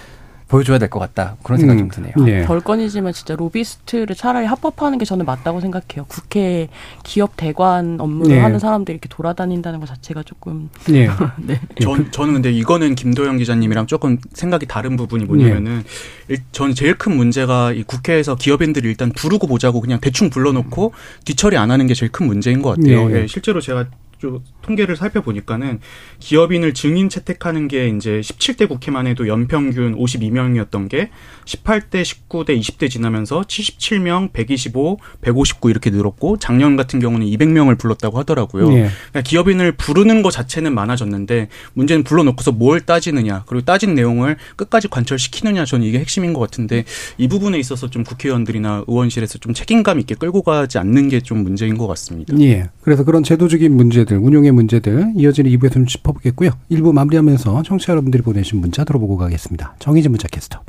[0.50, 1.89] 보여줘야 될 것 같다 그런 생각이 음.
[1.89, 2.28] 좀 드네요.
[2.28, 2.46] 예.
[2.46, 6.06] 별건이지만 진짜 로비스트를 차라리 합법화하는 게 저는 맞다고 생각해요.
[6.08, 6.68] 국회
[7.04, 8.41] 기업 대관 업무를 네.
[8.41, 11.08] 하는 사람들이 이렇게 돌아다닌다는 것 자체가 조금 예.
[11.41, 11.60] 네.
[11.82, 15.84] 전, 저는 근데 이거는 김도영 기자님이랑 조금 생각이 다른 부분이 뭐냐면은,
[16.28, 20.94] 일, 저는 제일 큰 문제가 이 국회에서 기업인들이 일단 부르고 보자고 그냥 대충 불러놓고
[21.26, 23.10] 뒤처리 안 하는 게 제일 큰 문제인 것 같아요.
[23.12, 23.24] 예.
[23.24, 23.86] 예, 실제로 제가
[24.20, 25.80] 좀 통계를 살펴보니까는
[26.20, 31.09] 기업인을 증인 채택하는 게 이제 17대 국회만 해도 연평균 52명이었던 게
[31.45, 38.72] 18대, 19대, 20대 지나면서 77명, 125, 159 이렇게 늘었고 작년 같은 경우는 200명을 불렀다고 하더라고요.
[38.74, 38.89] 예.
[39.09, 45.66] 그러니까 기업인을 부르는 것 자체는 많아졌는데 문제는 불러놓고서 뭘 따지느냐 그리고 따진 내용을 끝까지 관철시키느냐
[45.66, 46.86] 저는 이게 핵심인 것 같은데
[47.18, 51.78] 이 부분에 있어서 좀 국회의원들이나 의원실에서 좀 책임감 있게 끌고 가지 않는 게 좀 문제인
[51.78, 52.36] 것 같습니다.
[52.41, 52.70] 예.
[52.82, 56.51] 그래서 그런 제도적인 문제들, 운용의 문제들 이어지는 2부에서 좀 짚어보겠고요.
[56.72, 59.76] 1부 마무리하면서 청취자 여러분들이 보내신 문자 들어보고 가겠습니다.
[59.80, 60.62] 정희진 문자 캐스터.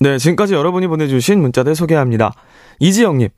[0.00, 2.32] 네, 지금까지 여러분이 보내주신 문자들 소개합니다.
[2.80, 3.28] 이지영님,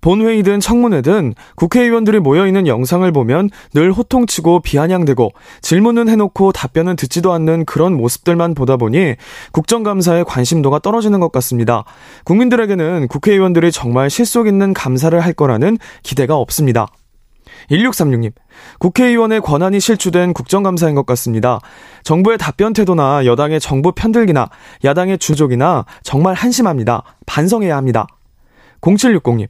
[0.00, 5.30] 본회의든 청문회든 국회의원들이 모여있는 영상을 보면 늘 호통치고 비아냥대고
[5.62, 9.16] 질문은 해놓고 답변은 듣지도 않는 그런 모습들만 보다 보니
[9.52, 11.84] 국정감사의 관심도가 떨어지는 것 같습니다.
[12.24, 16.86] 국민들에게는 국회의원들이 정말 실속 있는 감사를 할 거라는 기대가 없습니다.
[17.70, 18.32] 1636님,
[18.78, 21.60] 국회의원의 권한이 실추된 국정감사인 것 같습니다.
[22.02, 24.48] 정부의 답변 태도나 여당의 정부 편들기나
[24.84, 27.02] 야당의 주족이나 정말 한심합니다.
[27.26, 28.06] 반성해야 합니다.
[28.80, 29.48] 0760님,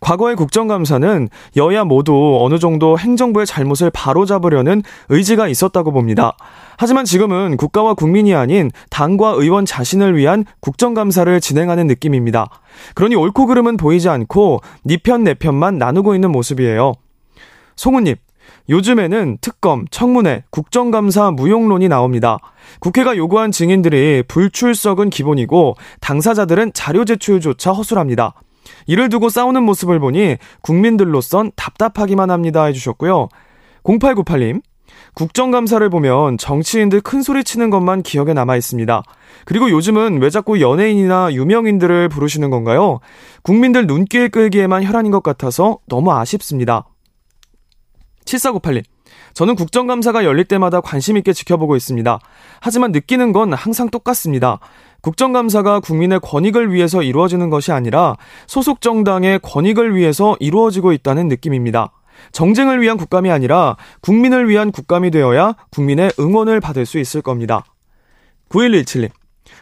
[0.00, 6.36] 과거의 국정감사는 여야 모두 어느 정도 행정부의 잘못을 바로잡으려는 의지가 있었다고 봅니다.
[6.76, 12.48] 하지만 지금은 국가와 국민이 아닌 당과 의원 자신을 위한 국정감사를 진행하는 느낌입니다.
[12.94, 16.94] 그러니 옳고 그름은 보이지 않고 니편내 편만 나누고 있는 모습이에요.
[17.76, 18.16] 송우님,
[18.68, 22.38] 요즘에는 특검, 청문회, 국정감사 무용론이 나옵니다.
[22.80, 28.34] 국회가 요구한 증인들이 불출석은 기본이고 당사자들은 자료 제출조차 허술합니다.
[28.86, 33.28] 이를 두고 싸우는 모습을 보니 국민들로선 답답하기만 합니다 해주셨고요.
[33.84, 34.62] 0898님,
[35.14, 39.02] 국정감사를 보면 정치인들 큰 소리 치는 것만 기억에 남아 있습니다.
[39.44, 43.00] 그리고 요즘은 왜 자꾸 연예인이나 유명인들을 부르시는 건가요?
[43.42, 46.86] 국민들 눈길 끌기에만 혈안인 것 같아서 너무 아쉽습니다.
[48.36, 48.82] 7498님.
[49.34, 52.18] 저는 국정감사가 열릴 때마다 관심 있게 지켜보고 있습니다.
[52.60, 54.60] 하지만 느끼는 건 항상 똑같습니다.
[55.02, 58.16] 국정감사가 국민의 권익을 위해서 이루어지는 것이 아니라
[58.46, 61.92] 소속 정당의 권익을 위해서 이루어지고 있다는 느낌입니다.
[62.32, 67.64] 정쟁을 위한 국감이 아니라 국민을 위한 국감이 되어야 국민의 응원을 받을 수 있을 겁니다.
[68.50, 69.10] 9117님.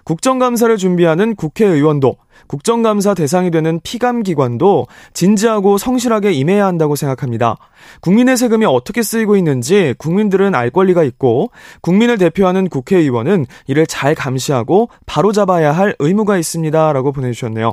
[0.04, 2.16] 국정감사를 준비하는 국회의원도
[2.52, 7.56] 국정감사 대상이 되는 피감기관도 진지하고 성실하게 임해야 한다고 생각합니다.
[8.02, 11.50] 국민의 세금이 어떻게 쓰이고 있는지 국민들은 알 권리가 있고
[11.80, 16.92] 국민을 대표하는 국회의원은 이를 잘 감시하고 바로잡아야 할 의무가 있습니다.
[16.92, 17.72] 라고 보내주셨네요.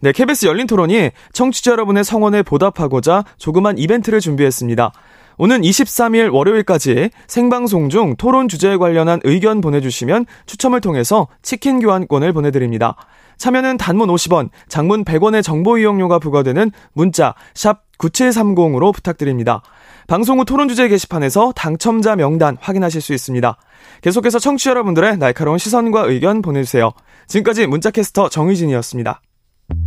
[0.00, 4.90] 네, KBS 열린 토론이 청취자 여러분의 성원에 보답하고자 조그만 이벤트를 준비했습니다.
[5.36, 12.96] 오는 23일 월요일까지 생방송 중 토론 주제에 관련한 의견 보내주시면 추첨을 통해서 치킨 교환권을 보내드립니다.
[13.42, 19.62] 참여는 단문 50원, 장문 100원의 정보 이용료가 부과되는 문자 샵 9730으로 부탁드립니다.
[20.06, 23.56] 방송 후 토론 주제 게시판에서 당첨자 명단 확인하실 수 있습니다.
[24.00, 26.92] 계속해서 청취자 여러분들의 날카로운 시선과 의견 보내주세요.
[27.26, 29.20] 지금까지 문자캐스터 정의진이었습니다.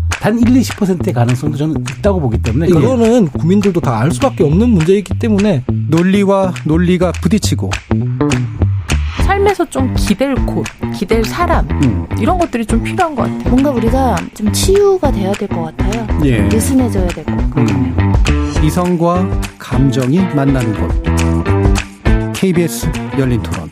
[0.09, 5.17] 단 1, 20%의 가능성도 저는 있다고 보기 때문에 그거는 국민들도 다 알 수밖에 없는 문제이기
[5.17, 7.69] 때문에 논리와 논리가 부딪히고
[9.29, 12.05] 삶에서 좀 기댈 곳, 기댈 사람 음.
[12.19, 13.49] 이런 것들이 좀 필요한 것 같아요.
[13.49, 16.07] 뭔가 우리가 좀 치유가 돼야 될 것 같아요.
[16.25, 16.41] 예.
[16.41, 17.57] 느슨해져야 될 것 같아요.
[17.57, 18.13] 음.
[18.63, 23.69] 이성과 감정이 만나는 곳 KBS 열린 토론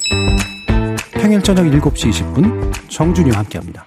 [1.12, 3.86] 평일 저녁 7시 20분 정준이와 함께합니다.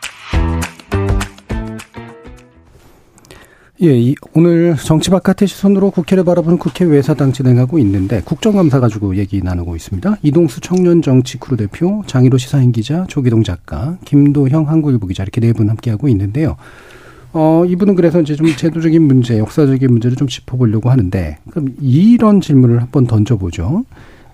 [3.82, 9.42] 예, 이, 오늘 정치 바깥의 시선으로 국회를 바라보는 국회 외사당 진행하고 있는데 국정감사 가지고 얘기
[9.42, 10.16] 나누고 있습니다.
[10.22, 15.52] 이동수 청년 정치 크루 대표, 장희로 시사인 기자, 조기동 작가, 김도형 한국일보 기자 이렇게 네
[15.52, 16.56] 분 함께 하고 있는데요.
[17.34, 22.80] 어, 2부는 그래서 이제 좀 제도적인 문제, 역사적인 문제를 좀 짚어보려고 하는데 그럼 이런 질문을
[22.80, 23.84] 한번 던져보죠.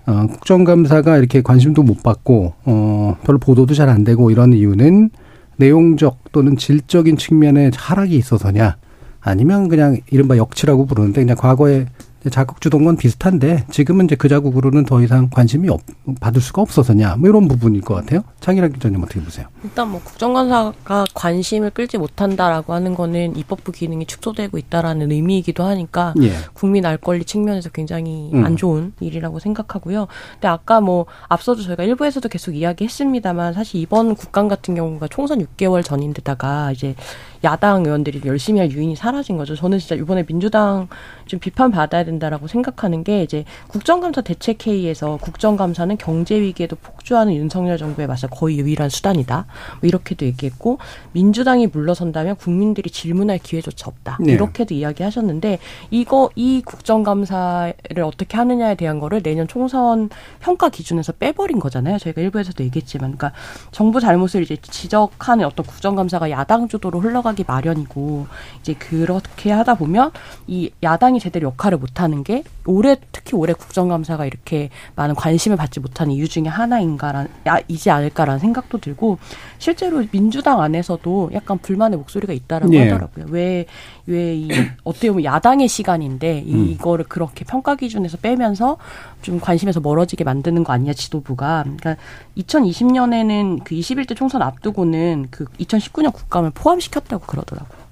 [0.05, 5.09] 어, 국정감사가 이렇게 관심도 못 받고 어, 별로 보도도 잘 안 되고 이런 이유는
[5.57, 8.77] 내용적 또는 질적인 측면에 하락이 있어서냐?
[9.23, 11.87] 아니면 그냥 이른바 역치라고 부르는데 그냥 과거에
[12.29, 15.81] 자국 건 비슷한데 지금은 이제 그 자국으로는 더 이상 관심이 없,
[16.19, 18.23] 받을 수가 없어서냐 뭐 이런 부분일 것 같아요.
[18.39, 19.47] 창일학 기자님 어떻게 보세요?
[19.63, 26.31] 일단 뭐 국정감사가 관심을 끌지 못한다라고 하는 거는 입법부 기능이 축소되고 있다라는 의미이기도 하니까 예.
[26.53, 28.45] 국민 알 권리 측면에서 굉장히 음.
[28.45, 30.07] 안 좋은 일이라고 생각하고요.
[30.33, 35.83] 근데 아까 뭐 앞서도 저희가 일부에서도 계속 이야기했습니다만 사실 이번 국감 같은 경우가 총선 6개월
[35.83, 36.95] 전인데다가 이제
[37.43, 39.55] 야당 의원들이 열심히 할 유인이 사라진 거죠.
[39.55, 40.87] 저는 진짜 이번에 민주당
[41.25, 48.07] 좀 비판 받아야 된다라고 생각하는 게 이제 국정감사 대책회의에서 국정감사는 경제 위기에도 폭주하는 윤석열 정부에
[48.07, 49.45] 맞서 거의 유일한 수단이다.
[49.81, 50.79] 뭐 이렇게도 얘기했고
[51.11, 54.17] 민주당이 물러선다면 국민들이 질문할 기회조차 없다.
[54.21, 54.33] 네.
[54.33, 55.59] 이렇게도 이야기하셨는데
[55.91, 60.09] 이거 이 국정감사를 어떻게 하느냐에 대한 거를 내년 총선
[60.39, 61.97] 평가 기준에서 빼버린 거잖아요.
[61.97, 63.31] 저희가 일부에서도 얘기했지만, 그러니까
[63.71, 68.27] 정부 잘못을 이제 지적하는 어떤 국정감사가 야당 주도로 흘러가기 마련이고
[68.61, 70.11] 이제 그렇게 하다 보면
[70.47, 75.79] 이 야당이 제대로 역할을 못 하는 게 올해 특히 올해 국정감사가 이렇게 많은 관심을 받지
[75.79, 79.17] 못하는 이유 중에 하나인가란 야, 이지 않을까라는 생각도 들고
[79.57, 82.83] 실제로 민주당 안에서도 약간 불만의 목소리가 있다라고 예.
[82.89, 83.25] 하더라고요.
[83.29, 83.65] 왜
[84.05, 84.47] 왜 이
[84.83, 86.47] 어떻게 보면 야당의 시간인데 음.
[86.47, 88.77] 이, 이거를 그렇게 평가 기준에서 빼면서
[89.21, 91.63] 좀 관심에서 멀어지게 만드는 거 아니냐 지도부가.
[91.63, 91.95] 그러니까
[92.37, 97.82] 2020년에는 그 21대 총선 앞두고는 그 2019년 국감을 포함시켰다고 그러더라고요.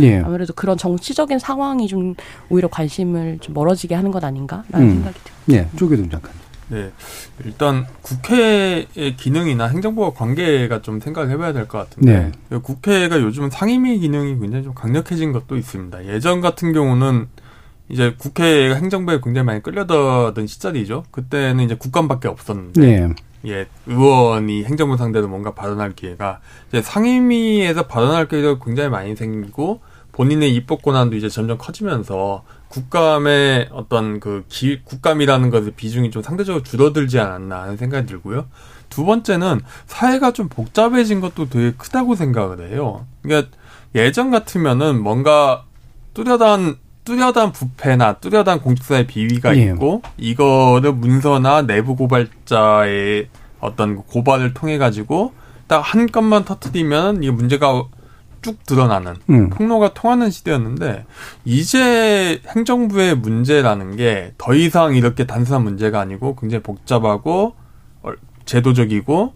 [0.00, 0.18] 예.
[0.20, 2.14] 아무래도 그런 정치적인 상황이 좀
[2.48, 4.94] 오히려 관심을 좀 멀어지게 하는 것 아닌가라는 음.
[4.94, 5.34] 생각이 듭니다.
[5.72, 6.32] 예, 조계동 장관.
[6.68, 6.90] 네.
[7.44, 8.86] 일단 국회의
[9.18, 12.58] 기능이나 행정부와 관계가 좀 생각을 해봐야 될 것 같은데 네.
[12.58, 16.06] 국회가 요즘 상임위 기능이 굉장히 좀 강력해진 것도 있습니다.
[16.06, 17.26] 예전 같은 경우는
[17.90, 21.04] 이제 국회가 행정부에 굉장히 많이 끌려다던 시절이죠.
[21.10, 23.08] 그때는 이제 국감밖에 없었는데 예.
[23.46, 29.80] 예, 의원이 행정부 상대로 뭔가 발언할 기회가 이제 상임위에서 발언할 기회가 굉장히 많이 생기고
[30.12, 36.62] 본인의 입법 권한도 이제 점점 커지면서 국감의 어떤 그 기, 국감이라는 것의 비중이 좀 상대적으로
[36.62, 38.46] 줄어들지 않았나 하는 생각이 들고요.
[38.88, 43.06] 두 번째는 사회가 좀 복잡해진 것도 되게 크다고 생각을 해요.
[43.22, 43.50] 그러니까
[43.94, 45.64] 예전 같으면은 뭔가
[46.14, 49.64] 뚜렷한 뚜렷한 부패나 뚜렷한 공직사의 비위가 예.
[49.64, 53.28] 있고 이거를 문서나 내부 고발자의
[53.60, 55.32] 어떤 고발을 통해 가지고
[55.66, 57.84] 딱 한 건만 터트리면 이 문제가
[58.42, 59.48] 쭉 드러나는 음.
[59.50, 61.06] 통로가 통하는 시대였는데
[61.46, 67.54] 이제 행정부의 문제라는 게 더 이상 이렇게 단순한 문제가 아니고 굉장히 복잡하고
[68.02, 68.12] 어,
[68.44, 69.32] 제도적이고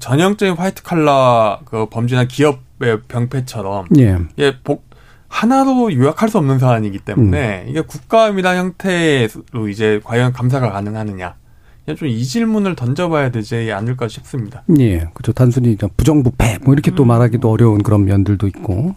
[0.00, 4.18] 전형적인 화이트 칼라 그 범죄나 기업의 병폐처럼 예.
[4.38, 4.84] 예, 복,
[5.34, 11.34] 하나로 요약할 수 없는 사안이기 때문에 이게 국감이란 형태로 이제 과연 감사가 가능하느냐.
[11.84, 14.62] 그냥 좀이 질문을 던져봐야 되지 않을까 싶습니다.
[14.78, 15.32] 예, 그렇죠.
[15.32, 18.94] 단순히 부정부패 뭐 이렇게 또 말하기도 어려운 그런 면들도 있고.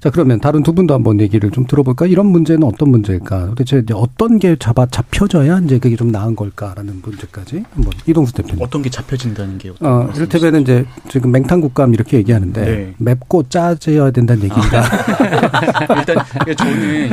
[0.00, 2.06] 자, 그러면 다른 두 분도 한번 얘기를 좀 들어볼까?
[2.06, 3.46] 이런 문제는 어떤 문제일까?
[3.50, 8.62] 도대체 이제 어떤 게 잡아 잡혀져야 이제 그게 좀 나은 걸까라는 문제까지 한번 이동수 대표님.
[8.62, 10.10] 어떤 게 잡혀진다는 게 어떤 어?
[10.14, 12.94] 이를테면 이제 지금 맹탕국감 이렇게 얘기하는데 네.
[12.98, 14.84] 맵고 짜져야 된다는 얘기입니다.
[15.96, 16.16] 일단
[16.56, 17.10] 저는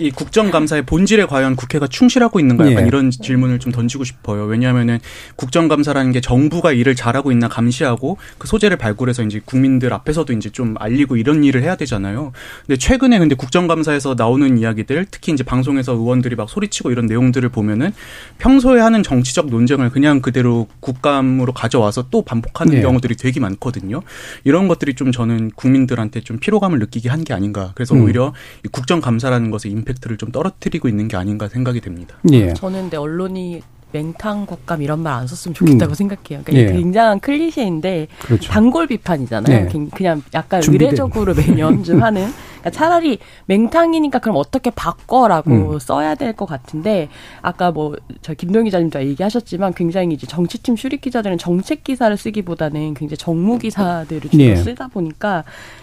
[0.00, 2.86] 이, 국, 국정감사의 본질에 과연 국회가 충실하고 있는가 약간 예.
[2.86, 4.44] 이런 질문을 좀 던지고 싶어요.
[4.44, 4.98] 왜냐하면은
[5.36, 10.74] 국정감사라는 게 정부가 일을 잘하고 있나 감시하고 그 소재를 발굴해서 이제 국민들 앞에서도 이제 좀
[10.78, 12.32] 알리고 이런 일을 해야 되잖아요.
[12.66, 17.92] 근데 최근에 근데 국정감사에서 나오는 이야기들 특히 이제 방송에서 의원들이 막 소리치고 이런 내용들을 보면은
[18.38, 22.82] 평소에 하는 정치적 논쟁을 그냥 그대로 국감으로 가져와서 또 반복하는 예.
[22.82, 24.02] 경우들이 되게 많거든요.
[24.44, 27.72] 이런 것들이 좀 저는 국민들한테 좀 피로감을 느끼게 한 게 아닌가.
[27.74, 28.04] 그래서 음.
[28.04, 28.32] 오히려
[28.64, 32.16] 이 국정감사라는 것의 임팩 트를 좀 떨어뜨리고 있는 게 아닌가 생각이 됩니다.
[32.32, 32.52] 예.
[32.54, 33.62] 저는 근데 언론이
[33.92, 35.94] 맹탕 국감 이런 말 안 썼으면 좋겠다고 음.
[35.94, 36.42] 생각해요.
[36.44, 36.78] 그러니까 예.
[36.78, 38.52] 굉장한 클리셰인데 그렇죠.
[38.52, 39.64] 단골 비판이잖아요.
[39.64, 39.68] 네.
[39.68, 40.86] 그- 그냥 약간 준비된.
[40.86, 42.28] 의례적으로 매년 좀 하는.
[42.60, 45.78] 그러니까 차라리 맹탕이니까 그럼 어떻게 바꿔라고 음.
[45.80, 47.08] 써야 될 것 같은데
[47.42, 53.16] 아까 뭐 저 김동 기자님도 얘기하셨지만 굉장히 이제 정치팀 출입 기자들은 정책 기사를 쓰기보다는 굉장히
[53.16, 54.56] 정무 기사들을 주로 예.
[54.56, 55.42] 쓰다 보니까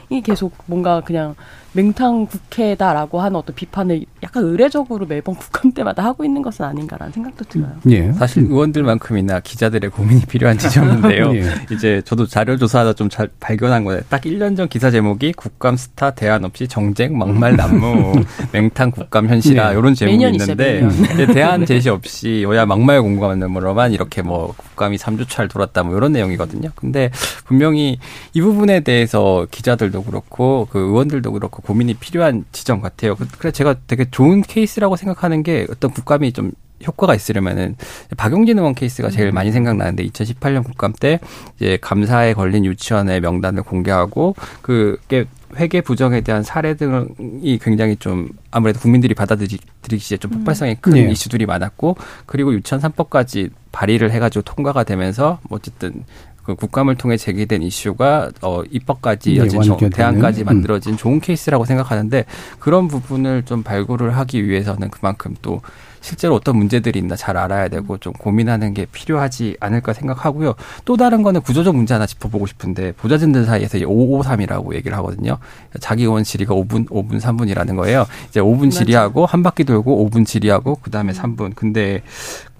[0.09, 1.35] 이 계속 뭔가 그냥
[1.73, 7.45] 맹탕 국회다라고 하는 어떤 비판을 약간 의례적으로 매번 국감 때마다 하고 있는 것은 아닌가라는 생각도
[7.45, 7.71] 들어요.
[7.91, 8.11] 예.
[8.13, 11.35] 사실 의원들만큼이나 기자들의 고민이 필요한 지점인데요.
[11.35, 11.43] 예.
[11.71, 14.01] 이제 저도 자료 조사하다 좀 잘 발견한 거예요.
[14.09, 19.71] 딱 1년 전 기사 제목이 국감 스타 대안 없이 정쟁 막말 난무 맹탕 국감 현실화
[19.71, 19.77] 네.
[19.79, 20.87] 이런 제목이 있어요, 있는데.
[21.13, 26.69] 이제 대안 제시 없이 여야 막말 공감으로만 이렇게 뭐 국감이 3주차를 돌았다 뭐 이런 내용이거든요.
[26.75, 27.09] 근데
[27.45, 27.97] 분명히
[28.33, 33.15] 이 부분에 대해서 기자들도 그렇고 그 의원들도 그렇고 고민이 필요한 지점 같아요.
[33.15, 36.51] 그- 그래서 제가 되게 좋은 케이스라고 생각하는 게 어떤 국감이 좀
[36.85, 37.75] 효과가 있으려면은
[38.17, 41.19] 박용진 의원 케이스가 제일 많이 생각나는데 2018년 국감 때
[41.55, 45.25] 이제 감사에 걸린 유치원의 명단을 공개하고 그게
[45.55, 51.09] 회계 부정에 대한 사례 등이 굉장히 좀 아무래도 국민들이 받아들이기에 좀 폭발성이 큰 네.
[51.11, 51.95] 이슈들이 많았고
[52.27, 56.03] 그리고 유치원 3법까지 발의를 해가지고 통과가 되면서 뭐 어쨌든
[56.47, 59.89] 그 국감을 통해 제기된 이슈가 어 입법까지 네, 이어진 정- 완결되는.
[59.91, 60.45] 대안까지 음.
[60.45, 62.23] 만들어진 좋은 케이스라고 생각하는데
[62.57, 65.59] 그런 부분을 좀 발굴을 하기 위해서는 그만큼 또
[65.99, 70.53] 실제로 어떤 문제들이 있나 잘 알아야 되고 좀 고민하는 게 필요하지 않을까 생각하고요.
[70.85, 75.37] 또 다른 거는 구조적 문제 하나 짚어보고 싶은데 보좌진들 사이에서 553이라고 얘기를 하거든요.
[75.81, 78.05] 자기 의원 질의가 5분, 5분, 3분이라는 거예요.
[78.29, 81.53] 이제 5분 질의하고 한 바퀴 돌고 5분 질의하고 그 다음에 3분.
[81.55, 82.01] 근데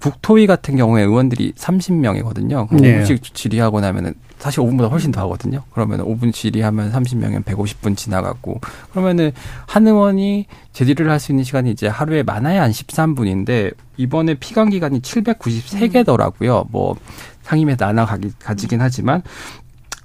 [0.00, 2.68] 국토위 같은 경우에 의원들이 30명이거든요.
[2.68, 3.02] 그럼 네.
[3.02, 5.64] 5분씩 질의하고 나면은 사실 5분보다 훨씬 더 하거든요.
[5.72, 8.60] 그러면 5분 질의하면 30명이면 150분 지나갔고
[8.92, 9.32] 그러면은
[9.66, 15.00] 한 의원이 제지를 할 수 있는 시간이 이제 하루에 많아야 한 13분인데 이번에 피감 기간이
[15.00, 16.66] 793개더라고요.
[16.70, 16.96] 뭐
[17.42, 19.22] 상임에 나눠 가기, 가지긴 하지만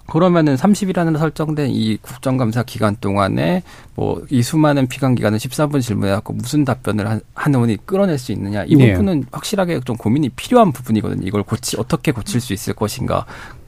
[0.07, 3.63] 그러면은 30이라는 설정된 이 국정감사 기간 동안에
[3.95, 8.63] 뭐 이 수많은 피감 기간을 13분 질문해갖고 무슨 답변을 한, 한 의원이 끌어낼 수 있느냐
[8.63, 8.93] 이 예.
[8.93, 11.27] 부분은 확실하게 좀 고민이 필요한 부분이거든요.
[11.27, 13.25] 이걸 고치 어떻게 고칠 수 있을 것인가.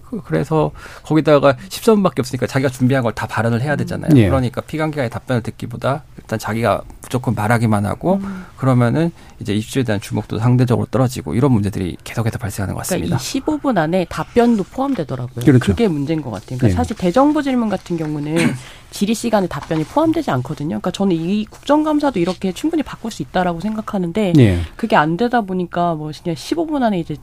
[0.09, 0.71] 그- 그래서
[1.03, 4.11] 거기다가 13분밖에 없으니까 자기가 준비한 걸 다 발언을 해야 되잖아요.
[4.17, 4.25] 예.
[4.27, 8.45] 그러니까 피감 기간의 답변을 듣기보다 일단 자기가 무조건 말하기만 하고 음.
[8.57, 13.17] 그러면은 이제 이슈에 대한 주목도 상대적으로 떨어지고 이런 문제들이 계속해서 발생하는 것 같습니다.
[13.17, 15.45] 그러니까 이 15분 안에 답변도 포함되더라고요.
[15.45, 15.59] 그렇죠.
[15.59, 16.57] 그게 문제인 것 같아요.
[16.57, 16.73] 그러니까 네.
[16.73, 18.35] 사실 대정부 질문 같은 경우는
[18.91, 20.67] 질의 시간에 답변이 포함되지 않거든요.
[20.79, 24.59] 그러니까 저는 이 국정감사도 이렇게 충분히 바꿀 수 있다라고 생각하는데 예.
[24.75, 27.15] 그게 안 되다 보니까 뭐 그냥 15분 안에 이제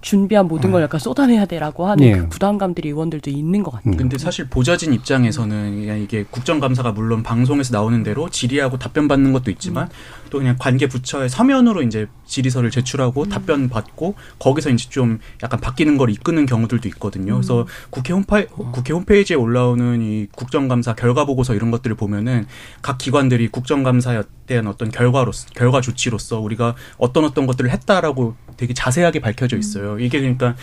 [0.00, 2.12] 준비한 모든 걸 약간 쏟아내야 돼라고 하는 예.
[2.12, 3.96] 그 부담감들이 의원들도 있는 것 같아요.
[3.96, 9.50] 근데 사실 보좌진 입장에서는 그냥 이게 국정감사가 물론 방송에서 나오는 대로 질의하고 답변 받는 것도
[9.50, 9.88] 있지만
[10.30, 15.98] 또 그냥 관계 부처의 서면으로 이제 질의서를 제출하고 답변 받고 거기서 이제 좀 약간 바뀌는
[15.98, 17.34] 걸 이끄는 경우들도 있거든요.
[17.34, 22.46] 그래서 국회 홈페 국회 홈페이지에 올라오는 이 국정감사 결과 보고서 이런 것들을 보면은
[22.80, 29.20] 각 기관들이 국정감사에 대한 어떤 결과로서 결과 조치로서 우리가 어떤 어떤 것들을 했다라고 되게 자세하게
[29.20, 29.89] 밝혀져 있어요.
[29.98, 30.56] 이게 그러니까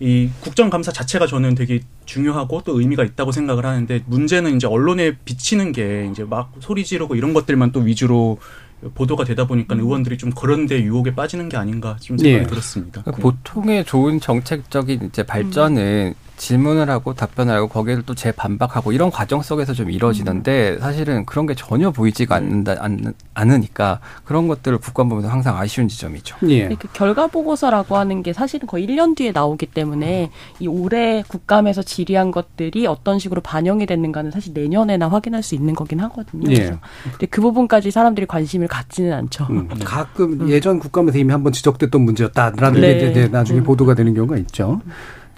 [0.00, 5.72] 이 국정감사 자체가 저는 되게 중요하고 또 의미가 있다고 생각을 하는데 문제는 이제 언론에 비치는
[5.72, 8.38] 게 이제 막 소리 지르고 이런 것들만 또 위주로
[8.94, 12.46] 보도가 되다 보니까 의원들이 좀 그런 데 유혹에 빠지는 게 아닌가 좀 생각이 예.
[12.46, 13.02] 들었습니다.
[13.02, 19.42] 그러니까 보통의 좋은 정책적인 이제 발전은 질문을 하고 답변을 하고 거기를 또 재반박하고 이런 과정
[19.42, 25.28] 속에서 좀 이루어지는데 사실은 그런 게 전혀 보이지가 않는다 않, 않으니까 그런 것들을 국감 보면서
[25.28, 26.36] 항상 아쉬운 지점이죠.
[26.48, 26.68] 예.
[26.68, 30.30] 그 결과 보고서라고 하는 게 사실은 거의 1년 뒤에 나오기 때문에
[30.60, 36.00] 이 올해 국감에서 질의한 것들이 어떤 식으로 반영이 됐는가는 사실 내년에나 확인할 수 있는 거긴
[36.00, 36.50] 하거든요.
[36.52, 36.78] 예.
[37.10, 39.46] 근데 그 부분까지 사람들이 관심을 갖지는 않죠.
[39.50, 42.98] 음, 가끔 예전 국감에서 이미 한번 지적됐던 문제였다라는 네.
[42.98, 43.64] 게 이제 나중에 음.
[43.64, 44.80] 보도가 되는 경우가 있죠.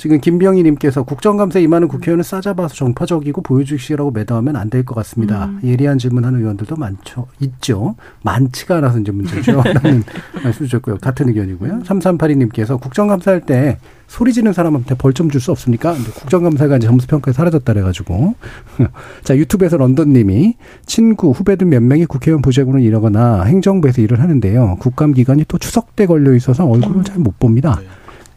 [0.01, 5.45] 지금 김병희님께서 국정감사에 임하는 국회의원은 싸잡아서 정파적이고 보여주기식이라고 매도하면 안 될 것 같습니다.
[5.45, 5.61] 음.
[5.63, 7.27] 예리한 질문하는 의원들도 많죠.
[7.41, 7.97] 있죠.
[8.23, 9.61] 많지가 않아서 이제 문제죠.
[9.75, 10.03] 라는
[10.43, 10.97] 말씀 주셨고요.
[10.99, 11.81] 같은 의견이고요.
[11.81, 13.77] 3382님께서 국정감사할 때
[14.09, 15.93] 소리 지르는 사람한테 벌좀줄수 없습니까?
[15.93, 18.35] 근데 국정감사가 이제 점수평가에 사라졌다 그래가지고.
[19.23, 24.77] 자, 유튜브에서 런던님이 친구, 후배 등 몇 명이 국회의원 부재군을 이러거나 행정부에서 일을 하는데요.
[24.81, 27.79] 국감 기간이 또 추석 때 걸려 있어서 얼굴을 잘 못 봅니다.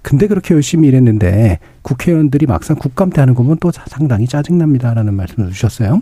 [0.03, 0.09] 네.
[0.09, 5.51] 근데 그렇게 열심히 일했는데 국회의원들이 막상 국감 때 하는 거 보면 또 상당히 짜증납니다라는 말씀을
[5.51, 6.01] 주셨어요.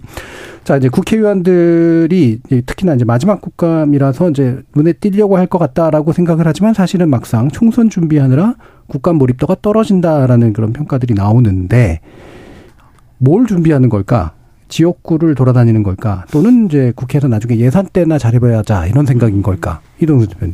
[0.63, 6.73] 자, 이제 국회의원들이 특히나 이제 마지막 국감이라서 이제 눈에 띄려고 할 것 같다라고 생각을 하지만
[6.73, 8.55] 사실은 막상 총선 준비하느라
[8.87, 11.99] 국감 몰입도가 떨어진다라는 그런 평가들이 나오는데
[13.17, 14.33] 뭘 준비하는 걸까?
[14.69, 16.25] 지역구를 돌아다니는 걸까?
[16.31, 19.81] 또는 이제 국회에서 나중에 예산 때나 잘해봐야 자 이런 생각인 걸까?
[19.99, 20.53] 이동수 대표님.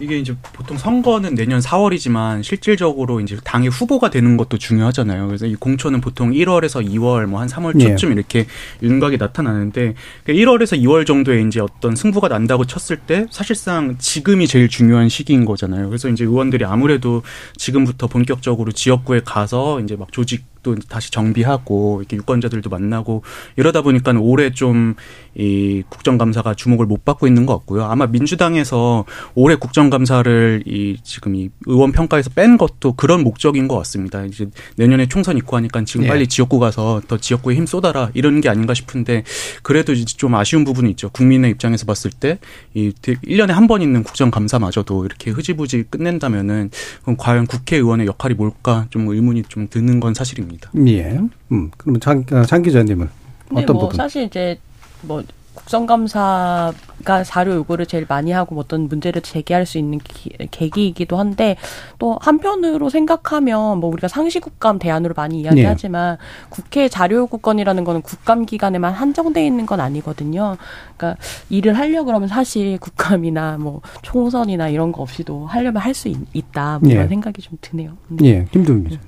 [0.00, 5.26] 이게 이제 보통 선거는 내년 4월이지만 실질적으로 이제 당의 후보가 되는 것도 중요하잖아요.
[5.26, 7.90] 그래서 이 공천은 보통 1월에서 2월 뭐 한 3월 예.
[7.90, 8.46] 초쯤 이렇게
[8.82, 9.94] 윤곽이 나타나는데
[10.26, 15.88] 1월에서 2월 정도에 이제 어떤 승부가 난다고 쳤을 때 사실상 지금이 제일 중요한 시기인 거잖아요.
[15.88, 17.22] 그래서 이제 의원들이 아무래도
[17.56, 23.22] 지금부터 본격적으로 지역구에 가서 이제 막 조직 도 다시 정비하고 이렇게 유권자들도 만나고
[23.56, 24.94] 이러다 보니까 올해 좀
[25.38, 27.84] 이 국정감사가 주목을 못 받고 있는 것 같고요.
[27.84, 29.04] 아마 민주당에서
[29.36, 34.24] 올해 국정감사를 이 지금 이 의원 평가에서 뺀 것도 그런 목적인 것 같습니다.
[34.24, 36.08] 이제 내년에 총선 있고 하니까 지금 예.
[36.08, 39.22] 빨리 지역구 가서 더 지역구에 힘 쏟아라 이런 게 아닌가 싶은데
[39.62, 41.08] 그래도 이제 좀 아쉬운 부분이 있죠.
[41.10, 42.38] 국민의 입장에서 봤을 때
[42.74, 46.70] 이 1년에 한 번 있는 국정감사마저도 이렇게 흐지부지 끝낸다면은
[47.18, 50.57] 과연 국회의원의 역할이 뭘까 좀 의문이 좀 드는 건 사실입니다.
[50.86, 51.18] 예.
[51.52, 53.08] 음, 그러면 장, 어, 장 기자님은
[53.54, 53.96] 어떤 뭐 부분?
[53.96, 54.58] 사실 이제
[55.02, 55.22] 뭐
[55.54, 61.56] 국정감사가 자료 요구를 제일 많이 하고 뭐 어떤 문제를 제기할 수 있는 기, 계기이기도 한데
[61.98, 66.16] 또 한편으로 생각하면 뭐 우리가 상시국감 대안으로 많이 이야기하지만
[66.48, 70.56] 국회 자료 요구권이라는 거는 국감 기간에만 한정돼 있는 건 아니거든요.
[70.96, 76.78] 그러니까 일을 하려 그러면 사실 국감이나 뭐 총선이나 이런 거 없이도 하려면 할 수 있다.
[76.80, 77.08] 뭐 이런 예.
[77.08, 77.96] 생각이 좀 드네요.
[78.12, 78.18] 음.
[78.22, 79.00] 예, 김두훈 기자.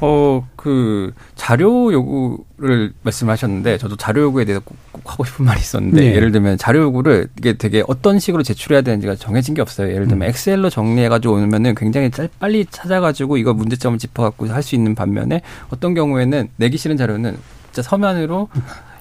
[0.00, 6.00] 어, 그, 자료 요구를 말씀하셨는데, 저도 자료 요구에 대해서 꼭, 꼭 하고 싶은 말이 있었는데,
[6.00, 6.14] 네.
[6.14, 9.92] 예를 들면 자료 요구를 이게 되게 어떤 식으로 제출해야 되는지가 정해진 게 없어요.
[9.92, 14.46] 예를 들면 엑셀로 정리해 가지고 오면은 굉장히 짧, 빨리 찾아 가지고 이거 문제점을 짚어 갖고
[14.46, 15.40] 할 수 있는 반면에
[15.70, 17.38] 어떤 경우에는 내기 싫은 자료는
[17.72, 18.48] 진짜 서면으로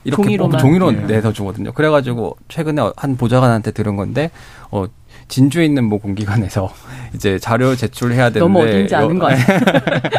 [0.03, 0.59] 이렇게 종이로만.
[0.59, 1.07] 종이로 네.
[1.07, 1.73] 내서 주거든요.
[1.73, 4.31] 그래 가지고 최근에 한 보좌관한테 들은 건데,
[4.71, 4.85] 어,
[5.27, 6.73] 진주에 있는 모 공기관에서
[7.13, 9.45] 이제 자료 제출해야 되는데 너무 어딘지 아는 거 아니에요?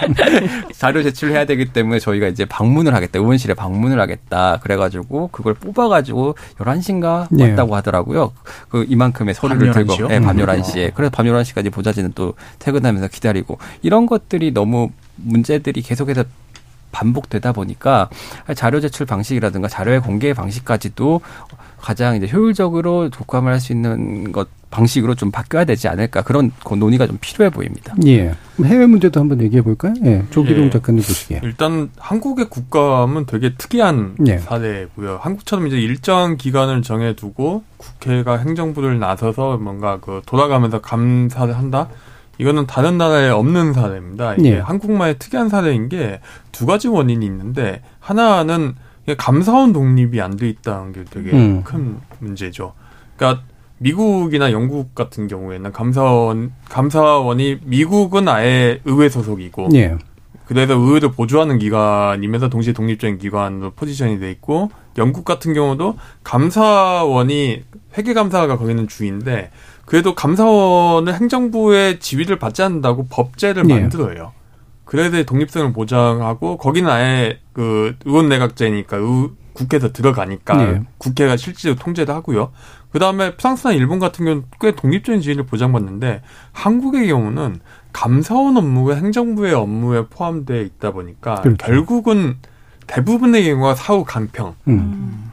[0.75, 3.19] 자료 제출해야 되기 때문에 저희가 이제 방문을 하겠다.
[3.19, 4.59] 의원실에 방문을 하겠다.
[4.63, 7.51] 그래가지고 그걸 뽑아가지고 11시인가 네.
[7.51, 8.33] 왔다고 하더라고요.
[8.69, 9.95] 그 이만큼의 서류를 밤 들고.
[9.95, 10.09] 11시요?
[10.09, 10.45] 네, 밤 음.
[10.45, 10.93] 11시에.
[10.95, 13.59] 그래서 밤 11시까지 보좌진은 또 퇴근하면서 기다리고.
[13.83, 16.25] 이런 것들이 너무 문제들이 계속해서
[16.91, 18.09] 반복되다 보니까
[18.57, 21.21] 자료 제출 방식이라든가 자료의 공개 방식까지도
[21.79, 26.75] 가장 이제 효율적으로 독감을 할 수 있는 것 방식으로 좀 바뀌어야 되지 않을까 그런 그
[26.75, 27.95] 논의가 좀 필요해 보입니다.
[28.07, 28.35] 예.
[28.63, 29.95] 해외 문제도 한번 얘기해 볼까요?
[30.05, 30.25] 예.
[30.31, 30.71] 조기동 예.
[30.71, 31.41] 작가님 보시기에.
[31.43, 34.39] 일단 한국의 국감은 되게 특이한 예.
[34.39, 35.19] 사례고요.
[35.23, 41.89] 한국처럼 이제 일정 기간을 정해 두고 국회가 행정부를 나서서 뭔가 그 돌아가면서 감사를 한다.
[42.41, 44.35] 이거는 다른 나라에 없는 사례입니다.
[44.35, 44.59] 이게 예.
[44.59, 46.21] 한국만의 특이한 사례인 게
[46.53, 48.75] 두 가지 원인이 있는데 하나는
[49.17, 51.63] 감사원 독립이 안 돼 있다는 게 되게 음.
[51.65, 52.75] 큰 문제죠.
[53.17, 53.43] 그러니까
[53.79, 59.97] 미국이나 영국 같은 경우에는 감사원 감사원이 미국은 아예 의회 소속이고 예.
[60.47, 67.63] 그래서 의회를 보조하는 기관이면서 동시에 독립적인 기관으로 포지션이 돼 있고 영국 같은 경우도 감사원이
[67.97, 69.51] 회계 감사가 거기는 주인데
[69.85, 73.81] 그래도 감사원은 행정부의 지위를 받지 않는다고 법제를 예.
[73.81, 74.33] 만들어요.
[74.85, 80.83] 그래서 독립성을 보장하고 거기는 아예 그 의원 내각제니까 의- 국회에서 들어가니까 예.
[80.99, 82.53] 국회가 실제로 통제를 하고요.
[82.91, 86.23] 그 다음에 프랑스나 일본 같은 경우는 꽤 독립적인 지위를 보장받는데
[86.53, 87.61] 한국의 경우는
[87.93, 91.57] 감사원 업무가 행정부의 업무에 포함되어 있다 보니까 그렇죠.
[91.59, 92.37] 결국은
[92.87, 95.31] 대부분의 경우가 사후 강평이 음.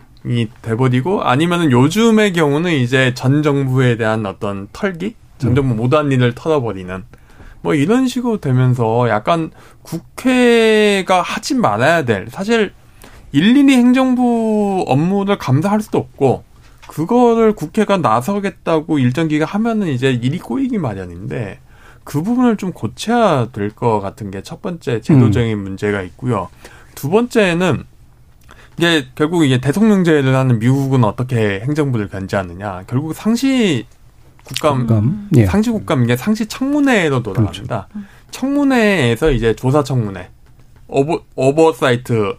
[0.61, 7.03] 돼버리고 아니면은 요즘의 경우는 이제 전 정부에 대한 어떤 털기, 전 정부 못한 일을 털어버리는
[7.61, 9.51] 뭐 이런 식으로 되면서 약간
[9.81, 12.73] 국회가 하지 말아야 될 사실
[13.31, 16.43] 일일이 행정부 업무를 감사할 수도 없고
[16.95, 21.59] 그거를 국회가 나서겠다고 일정 기간 하면은 이제 일이 꼬이기 마련인데
[22.05, 26.47] 그 부분을 좀 고쳐야 될 것 같은 게 첫 번째 제도적인 문제가 있고요.
[26.95, 27.83] 두 번째는
[28.77, 32.83] 이게 결국 이게 대통령제를 하는 미국은 어떻게 행정부를 견제하느냐.
[32.87, 33.85] 결국 상시
[34.45, 35.29] 국감, 국감.
[35.35, 35.45] 예.
[35.47, 37.89] 상시 국감 이게 상시 청문회로 돌아갑니다.
[38.31, 40.29] 청문회에서 이제 조사 청문회,
[40.87, 42.35] over oversight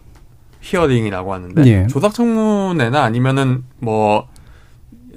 [0.61, 1.85] hearing이라고 하는데 예.
[1.87, 4.27] 조사 청문회나 아니면은 뭐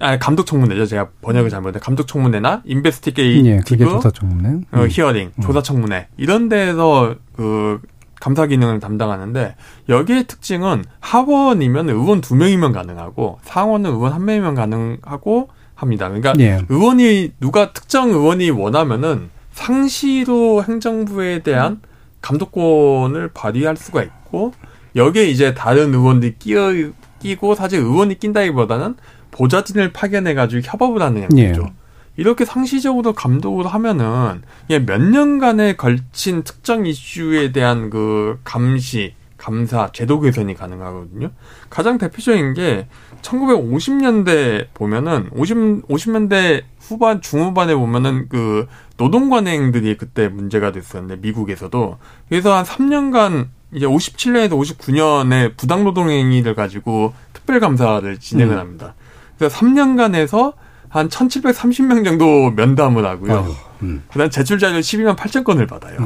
[0.01, 0.87] 아니 감독 청문회죠.
[0.87, 4.49] 제가 번역을 잘못했는데 감독 청문회나 예, investigative 그게 조사 청문회.
[4.73, 4.89] 어, 음.
[4.91, 7.81] hearing, 조사 청문회 이런 데에서 그
[8.19, 9.57] 감사 기능을 담당하는데
[9.89, 16.09] 여기의 특징은 하원이면 의원 두 명이면 가능하고 상원은 의원 한 명이면 가능하고 합니다.
[16.09, 16.61] 그러니까 예.
[16.69, 21.81] 의원이 누가 특정 의원이 원하면은 상시로 행정부에 대한
[22.23, 24.53] 감독권을 발휘할 수가 있고
[24.97, 26.73] 여기에 이제 다른 의원들이 끼어
[27.21, 28.97] 끼고 사실 의원이 낀다기보다는
[29.31, 31.63] 보좌진을 파견해 가지고 협업을 하는 형태죠.
[31.63, 31.81] 예.
[32.17, 34.43] 이렇게 상시적으로 감독을 하면은
[34.85, 41.31] 몇 년간에 걸친 특정 이슈에 대한 그 감시, 감사, 제도 개선이 가능하거든요.
[41.71, 42.89] 가장 대표적인 게
[43.23, 48.67] 1950년대 보면은 50 50년대 후반 중후반에 보면은 그
[48.99, 56.55] 노동 관행들이 그때 문제가 됐었는데 미국에서도 그래서 한 3년간 이제 57년에서 59년에 부당 노동 행위를
[56.55, 58.59] 가지고 특별 감사를 진행을 음.
[58.59, 58.95] 합니다.
[59.41, 60.53] 그래서 3년간 해서
[60.91, 63.57] 한 1730명 정도 면담을 하고요.
[63.83, 64.03] 음.
[64.13, 65.97] 그다음 제출 자료 12만 8천 건을 받아요.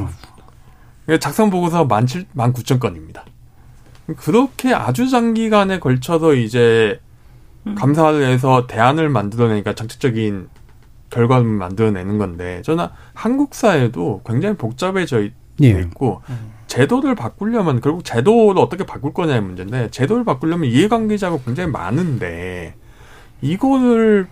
[1.05, 3.25] 그러니까 작성 보고서 1 7 1 9천 건입니다.
[4.15, 7.01] 그렇게 아주 장기간에 걸쳐서 이제
[7.75, 10.47] 감사를 해서 대안을 만들어내니까 정책적인
[11.09, 15.69] 결과를 만들어내는 건데 저는 한국 사회도 굉장히 복잡해져 있- 예.
[15.71, 16.21] 있고
[16.67, 22.75] 제도를 바꾸려면 결국 제도를 어떻게 바꿀 거냐의 문제인데 제도를 바꾸려면 이해관계자가 굉장히 많은데
[23.41, 24.27] 이거를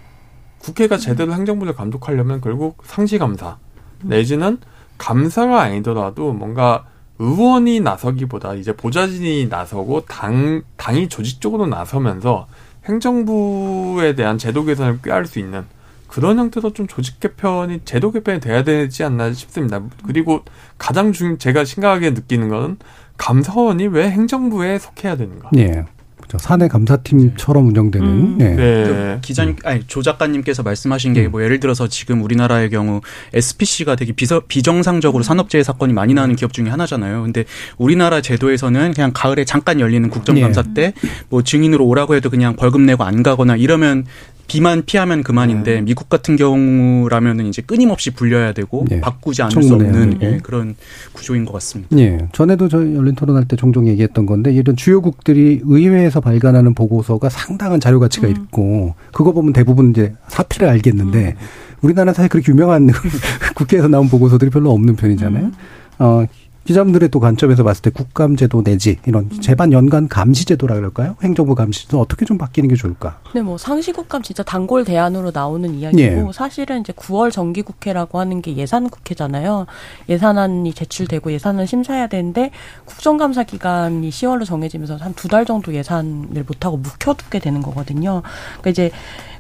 [0.59, 3.57] 국회가 제대로 행정부를 감독하려면 결국 상시감사
[4.03, 4.59] 내지는
[4.97, 6.85] 감사가 아니더라도 뭔가
[7.19, 12.47] 의원이 나서기보다 이제 보좌진이 나서고 당 당이 조직적으로 나서면서
[12.85, 15.65] 행정부에 대한 제도 개선을 꾀할 수 있는
[16.07, 19.81] 그런 형태로 좀 조직 개편이 제도 개편이 돼야 되지 않나 싶습니다.
[20.05, 20.43] 그리고
[20.77, 22.77] 가장 중 제가 심각하게 느끼는 거는
[23.17, 25.49] 감사원이 왜 행정부에 속해야 되는가?
[25.57, 25.85] 예.
[26.33, 26.37] 그죠.
[26.43, 28.07] 사내 감사팀처럼 운영되는.
[28.07, 28.37] 음.
[28.41, 28.45] 예.
[28.55, 29.19] 네.
[29.21, 33.01] 기자님, 아니 조 작가님께서 말씀하신 게 뭐 예를 들어서 지금 우리나라의 경우
[33.33, 37.23] SPC가 되게 비서, 비정상적으로 산업재해 사건이 많이 나는 기업 중에 하나잖아요.
[37.23, 37.45] 근데
[37.77, 40.93] 우리나라 제도에서는 그냥 가을에 잠깐 열리는 국정감사 때
[41.29, 44.05] 뭐 증인으로 오라고 해도 그냥 벌금 내고 안 가거나 이러면
[44.53, 49.01] 비만 피하면 그만인데 미국 같은 경우라면은 이제 끊임없이 불려야 되고 예.
[49.01, 50.19] 바꾸지 않을 수 청문회야 없는.
[50.21, 50.75] 예, 그런
[51.11, 51.97] 구조인 것 같습니다.
[51.97, 52.19] 예.
[52.33, 57.99] 전에도 저희 열린 토론할 때 종종 얘기했던 건데 이런 주요국들이 의회에서 발간하는 보고서가 상당한 자료
[57.99, 61.35] 가치가 있고 그거 보면 대부분 이제 사필을 알겠는데
[61.81, 62.91] 우리나라는 사실 그렇게 유명한
[63.57, 65.51] 국회에서 나온 보고서들이 별로 없는 편이잖아요.
[65.97, 66.25] 어,
[66.65, 71.15] 기자분들의 또 관점에서 봤을 때 국감제도 내지 이런 재반 연간 감시제도라 그럴까요?
[71.21, 73.19] 행정부 감시도 어떻게 좀 바뀌는 게 좋을까?
[73.25, 76.25] 근데 뭐 상시국감 진짜 단골 대안으로 나오는 이야기고 예.
[76.33, 79.65] 사실은 이제 9월 정기국회라고 하는 게 예산국회잖아요.
[80.09, 82.51] 예산안이 제출되고 예산을 심사해야 되는데
[82.85, 88.21] 국정감사 기간이 10월로 정해지면서 한 두 달 정도 예산을 못 하고 묵혀두게 되는 거거든요.
[88.61, 88.91] 그러니까 이제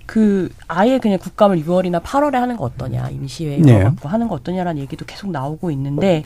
[0.05, 3.73] 그 아예 그냥 국감을 6월이나 8월에 하는 거 어떠냐 임시회 네.
[3.75, 6.23] 열어갖고 하는 거 어떠냐라는 얘기도 계속 나오고 있는데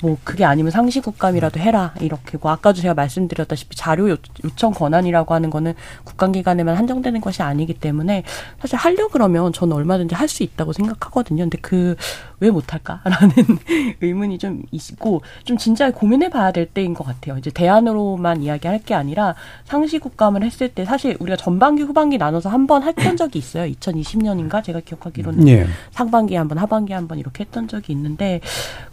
[0.00, 5.34] 뭐 그게 아니면 상시 국감이라도 해라 이렇게 고 아까도 제가 말씀드렸다시피 자료 요- 요청 권한이라고
[5.34, 5.74] 하는 거는
[6.04, 8.22] 국감 기간에만 한정되는 것이 아니기 때문에
[8.60, 11.44] 사실 하려 그러면 저는 얼마든지 할 수 있다고 생각하거든요.
[11.44, 11.96] 근데 그
[12.40, 13.30] 왜 못할까라는
[14.00, 17.36] 의문이 좀 있고 좀 진지하게 고민해 봐야 될 때인 것 같아요.
[17.38, 19.34] 이제 대안으로만 이야기할 게 아니라
[19.64, 23.64] 상시 국감을 했을 때 사실 우리가 전반기 후반기 나눠서 한 번 했던 적이 있어요.
[23.72, 25.66] 2020년인가 제가 기억하기로는 예.
[25.90, 28.40] 상반기에 한 번, 하반기에 한 번 이렇게 했던 적이 있는데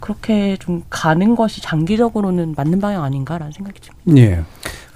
[0.00, 4.22] 그렇게 좀 가는 것이 장기적으로는 맞는 방향 아닌가라는 생각이 듭니다.
[4.22, 4.42] 예.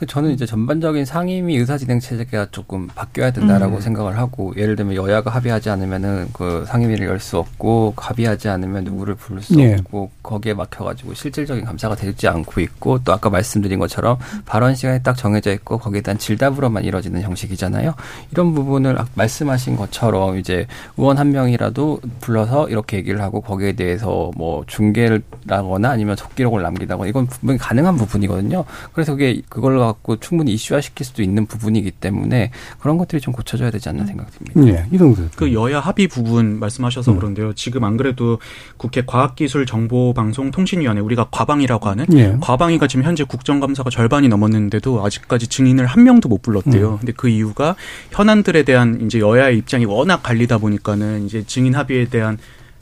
[0.06, 3.80] 저는 이제 전반적인 상임위 의사진행 체제가 조금 바뀌어야 된다라고 음.
[3.80, 9.14] 생각을 하고 예를 들면 여야가 합의하지 않으면은 그 상임위를 열 수 없고 합의하지 않으면 누구를
[9.14, 9.74] 부를 수 예.
[9.74, 15.16] 없고 거기에 막혀가지고 실질적인 감사가 되지 않고 있고 또 아까 말씀드린 것처럼 발언 시간이 딱
[15.18, 17.94] 정해져 있고 거기에 대한 질답으로만 이루어지는 형식이잖아요.
[18.32, 24.30] 이런 부분을 아- 말씀하신 것처럼 이제 의원 한 명이라도 불러서 이렇게 얘기를 하고 거기에 대해서
[24.36, 28.64] 뭐 중계를 하거나 아니면 속기록을 남기다거나 이건 분명히 가능한 부분이거든요.
[28.94, 33.70] 그래서 그게 그걸 갖고 충분히 이슈화 시킬 수도 있는 부분이기 때문에 그런 것들이 좀 고쳐져야
[33.70, 34.60] 되지 않나 생각 듭니다.
[34.72, 34.86] 예.
[34.92, 35.28] 이동수.
[35.36, 37.16] 그 여야 합의 부분 말씀하셔서 음.
[37.16, 37.52] 그런데요.
[37.54, 38.38] 지금 안 그래도
[38.76, 42.36] 국회 과학기술정보방송통신위원회 우리가 과방이라고 하는 예.
[42.40, 46.92] 과방위가 지금 현재 국정감사가 절반이 넘었는데도 아직까지 증인을 한 명도 못 불렀대요.
[46.92, 46.98] 음.
[46.98, 47.76] 근데 그 이유가
[48.10, 52.38] 현안들에 대한 이제 여야의 입장이 워낙 갈리다 보니까는 이제 증인 합의에 대한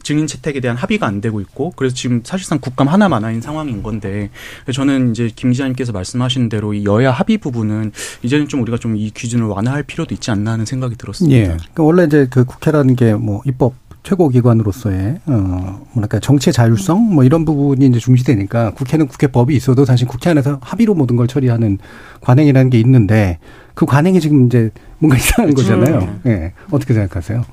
[0.08, 4.30] 증인 채택에 대한 합의가 안 되고 있고 그래서 지금 사실상 국감 하나만 아닌 상황인 건데
[4.72, 7.92] 저는 이제 김 기자님께서 말씀하신 대로 이 여야 합의 부분은
[8.22, 11.36] 이제는 좀 우리가 좀 이 기준을 완화할 필요도 있지 않나 하는 생각이 들었습니다.
[11.38, 11.44] 예.
[11.44, 17.22] 그러니까 원래 이제 그 국회라는 게 뭐 입법 최고 기관으로서의 어 뭐랄까 정치의 자율성 뭐
[17.24, 21.78] 이런 부분이 이제 중시되니까 국회는 국회법이 있어도 사실 국회 안에서 합의로 모든 걸 처리하는
[22.22, 23.38] 관행이라는 게 있는데
[23.74, 26.20] 그 관행이 지금 이제 뭔가 이상한 거잖아요.
[26.26, 26.52] 예.
[26.70, 27.44] 어떻게 생각하세요?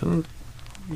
[0.00, 0.22] 저는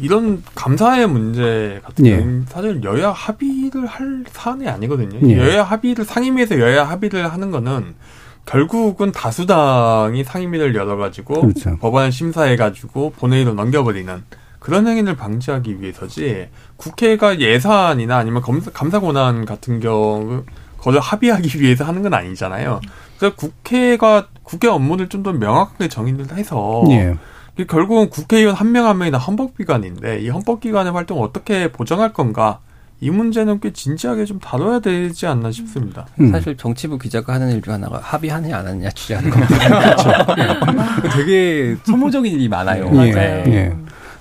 [0.00, 2.16] 이런 감사의 문제 같은 예.
[2.16, 5.28] 경우는 사실 여야 합의를 할 사안이 아니거든요.
[5.30, 5.38] 예.
[5.38, 7.94] 여야 합의를 상임위에서 여야 합의를 하는 거는
[8.46, 11.78] 결국은 다수당이 상임위를 열어가지고 그렇죠.
[11.78, 14.22] 법안을 심사해가지고 본회의로 넘겨버리는
[14.58, 20.42] 그런 행위를 방지하기 위해서지 국회가 예산이나 아니면 검사, 감사 권한 같은 경우
[20.78, 22.80] 그걸 합의하기 위해서 하는 건 아니잖아요.
[23.18, 27.16] 그래서 국회가 국회 업무를 좀 더 명확하게 정의를 해서 예.
[27.68, 32.58] 결국은 국회의원 한 명 한 명이 다 헌법기관인데 이 헌법기관의 활동을 어떻게 보장할 건가
[33.00, 36.06] 이 문제는 꽤 진지하게 좀 다뤄야 되지 않나 싶습니다.
[36.20, 36.30] 음.
[36.32, 41.10] 사실 정치부 기자가 하는 일 중 하나가 합의하느냐 안 하느냐 취재하는 거거든요.
[41.16, 42.90] 되게 소모적인 일이 많아요.
[43.06, 43.12] 예.
[43.12, 43.44] 네.
[43.48, 43.76] 예.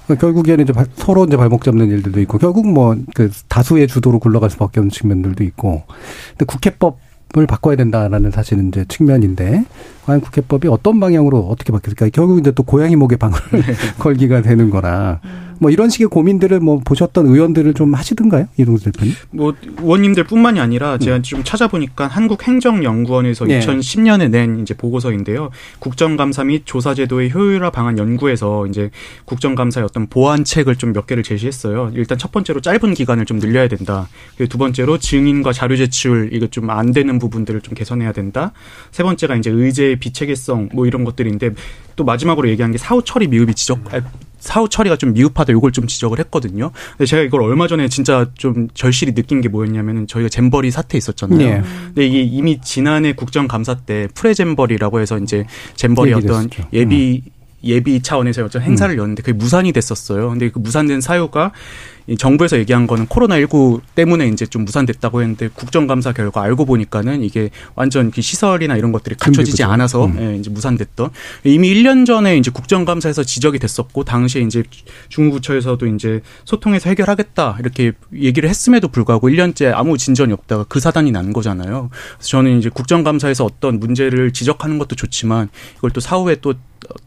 [0.06, 4.20] 그러니까 결국에는 이제 발- 서로 이제 발목 잡는 일들도 있고 결국 뭐 그 다수의 주도로
[4.20, 5.84] 굴러갈 수밖에 없는 측면들도 있고
[6.32, 6.98] 근데 국회법
[7.36, 9.66] 을 바꿔야 된다라는 사실은 이제 측면인데
[10.06, 12.10] 과연 국회법이 어떤 방향으로 어떻게 바뀔까?
[12.14, 13.40] 결국 이제 또 고양이 목에 방을
[13.98, 15.20] 걸기가 되는 거라
[15.60, 19.14] 뭐 이런 식의 고민들을 뭐 보셨던 의원들을 좀 하시던가요 이동수 대표님?
[19.32, 23.60] 뭐 의원님들 뿐만이 아니라 제가 좀 찾아보니까 한국행정연구원에서 네.
[23.60, 25.50] 2010년에 낸 이제 보고서인데요.
[25.80, 28.90] 국정감사 및 조사제도의 효율화 방안 연구에서 이제
[29.26, 31.92] 국정감사의 어떤 보완책을 좀 몇 개를 제시했어요.
[31.96, 34.08] 일단 첫 번째로 짧은 기간을 좀 늘려야 된다.
[34.38, 38.52] 그리고 두 번째로 증인과 자료 제출 이거 좀 안 되는 부분들을 좀 개선해야 된다.
[38.92, 41.52] 세 번째가 이제 의제의 비체계성 뭐 이런 것들인데
[41.96, 44.02] 또 마지막으로 얘기한 게 사후 처리 미흡이 지적 아,
[44.44, 46.72] 사후 처리가 좀 미흡하다 요걸 좀 지적을 했거든요.
[46.98, 51.40] 근데 제가 이걸 얼마 전에 진짜 좀 절실히 느낀 게 뭐였냐면은 저희가 잼버리 사태 있었잖아요.
[51.40, 51.64] 예.
[51.88, 56.50] 근데 이게 이미 지난해 국정감사 때 프레잼버리라고 해서 이제 잼버리 어떤.
[56.74, 57.24] 예비
[57.64, 60.30] 예비 차원에서 어떤 행사를 열었는데 그게 무산이 됐었어요.
[60.32, 61.54] 근데 그 무산된 사유가
[61.93, 67.50] 이 정부에서 얘기한 거는 코로나19 때문에 이제 좀 무산됐다고 했는데 국정감사 결과 알고 보니까는 이게
[67.76, 69.74] 완전 그 시설이나 이런 것들이 갖춰지지 준비부터.
[69.74, 70.18] 않아서 음.
[70.20, 71.10] 예, 이제 무산됐던
[71.46, 74.64] 이미 1년 전에 이제 국정감사에서 지적이 됐었고 당시에 이제
[75.10, 81.32] 중구처에서도 이제 소통해서 해결하겠다 이렇게 얘기를 했음에도 불구하고 1년째 아무 진전이 없다가 그 사단이 난
[81.34, 81.90] 거잖아요.
[82.18, 86.54] 그래서 저는 이제 국정감사에서 어떤 문제를 지적하는 것도 좋지만 이걸 또 사후에 또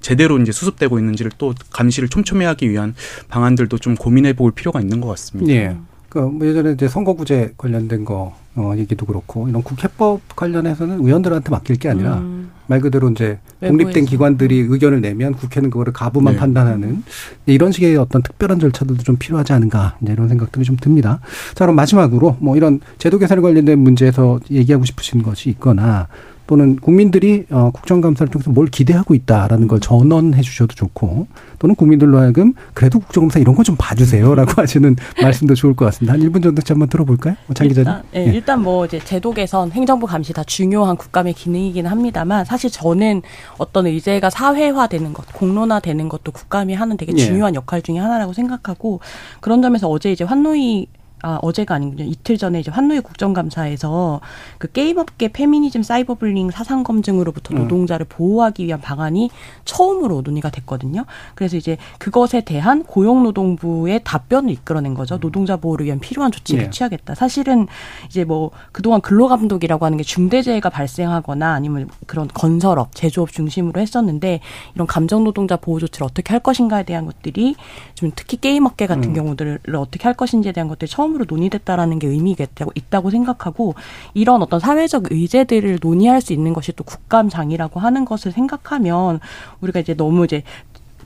[0.01, 2.95] 제대로 이제 수습되고 있는지를 또 감시를 촘촘히 하기 위한
[3.29, 5.53] 방안들도 좀 고민해 볼 필요가 있는 것 같습니다.
[5.53, 5.76] 예.
[6.09, 11.91] 그뭐 예전에 이제 선거구제 관련된 거 어, 얘기도 그렇고 이런 국회법 관련해서는 의원들한테 맡길 게
[11.91, 12.51] 아니라 음.
[12.68, 14.11] 말 그대로 이제 독립된 외부에서.
[14.11, 16.41] 기관들이 의견을 내면 국회는 그거를 가부만 네.
[16.41, 17.05] 판단하는
[17.45, 21.20] 이런 식의 어떤 특별한 절차들도 좀 필요하지 않은가 이제 이런 생각들이 좀 듭니다.
[21.55, 26.09] 자 그럼 마지막으로 뭐 이런 제도 개선에 관련된 문제에서 얘기하고 싶으신 것이 있거나
[26.47, 31.27] 또는 국민들이 어, 국정감사를 통해서 뭘 기대하고 있다라는 걸 전언해 주셔도 좋고
[31.59, 36.13] 또는 국민들로 하여금 그래도 국정감사 이런 거 좀 봐주세요라고 하시는 말씀도 좋을 것 같습니다.
[36.13, 37.35] 한 1분 정도치 한번 들어볼까요?
[37.55, 37.91] 장 기자님.
[37.91, 42.71] 일단, 예, 일단 뭐 이제 제도 개선, 행정부 감시 다 중요한 국감의 기능이긴 합니다만 사실
[42.71, 43.23] 저는
[43.59, 47.17] 어떤 의제가 사회화되는 것, 공론화되는 것도 국감이 하는 되게 예.
[47.19, 49.01] 중요한 역할 중에 하나라고 생각하고
[49.41, 50.87] 그런 점에서 어제 이제 환노위
[51.23, 52.05] 아, 어제가 아니군요.
[52.05, 54.21] 이틀 전에 이제 환노위 국정감사에서
[54.59, 57.62] 그 게임업계 페미니즘 사이버블링 사상 검증으로부터 음.
[57.62, 59.31] 노동자를 보호하기 위한 방안이
[59.64, 61.07] 처음으로 논의가 됐거든요.
[61.35, 65.19] 그래서 이제 그것에 대한 고용노동부의 답변을 이끌어낸 거죠.
[65.19, 66.71] 노동자 보호를 위한 필요한 조치를 예.
[66.71, 67.14] 취하겠다.
[67.14, 67.67] 사실은
[68.07, 74.41] 이제 뭐 그동안 근로감독이라고 하는 게 중대재해가 발생하거나 아니면 그런 건설업, 제조업 중심으로 했었는데
[74.75, 77.57] 이런 감정노동자 보호 조치를 어떻게 할 것인가에 대한 것들이
[77.95, 79.14] 좀 특히 게임업계 같은 음.
[79.14, 83.75] 경우들을 어떻게 할 것인지에 대한 것들이 처음으로 논의됐다라는 게 의미가 있다고, 있다고 생각하고
[84.15, 89.21] 이런 어떤 사회적 의제들을 논의할 수 있는 것이 또 국감장이라고 하는 것을 생각하면
[89.61, 90.43] 우리가 이제 너무 이제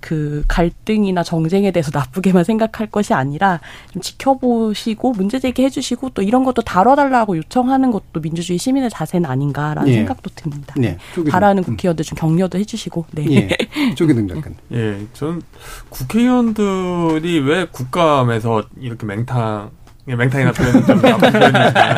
[0.00, 3.60] 그 갈등이나 정쟁에 대해서 나쁘게만 생각할 것이 아니라
[3.92, 9.90] 좀 지켜보시고 문제 제기해 주시고 또 이런 것도 다뤄달라고 요청하는 것도 민주주의 시민의 자세는 아닌가라는
[9.90, 9.96] 예.
[9.96, 10.74] 생각도 듭니다.
[10.78, 10.96] 네.
[11.14, 11.32] 쪼개서.
[11.32, 13.26] 바라는 국회의원들 좀 격려도 해주시고 네.
[13.30, 13.94] 예.
[13.94, 14.56] 조기동 작가님.
[14.72, 15.42] 예, 전
[15.90, 19.70] 국회의원들이 왜 국감에서 이렇게 맹탕
[20.08, 21.32] 예, 맹탕이나 표현은 좀 나쁜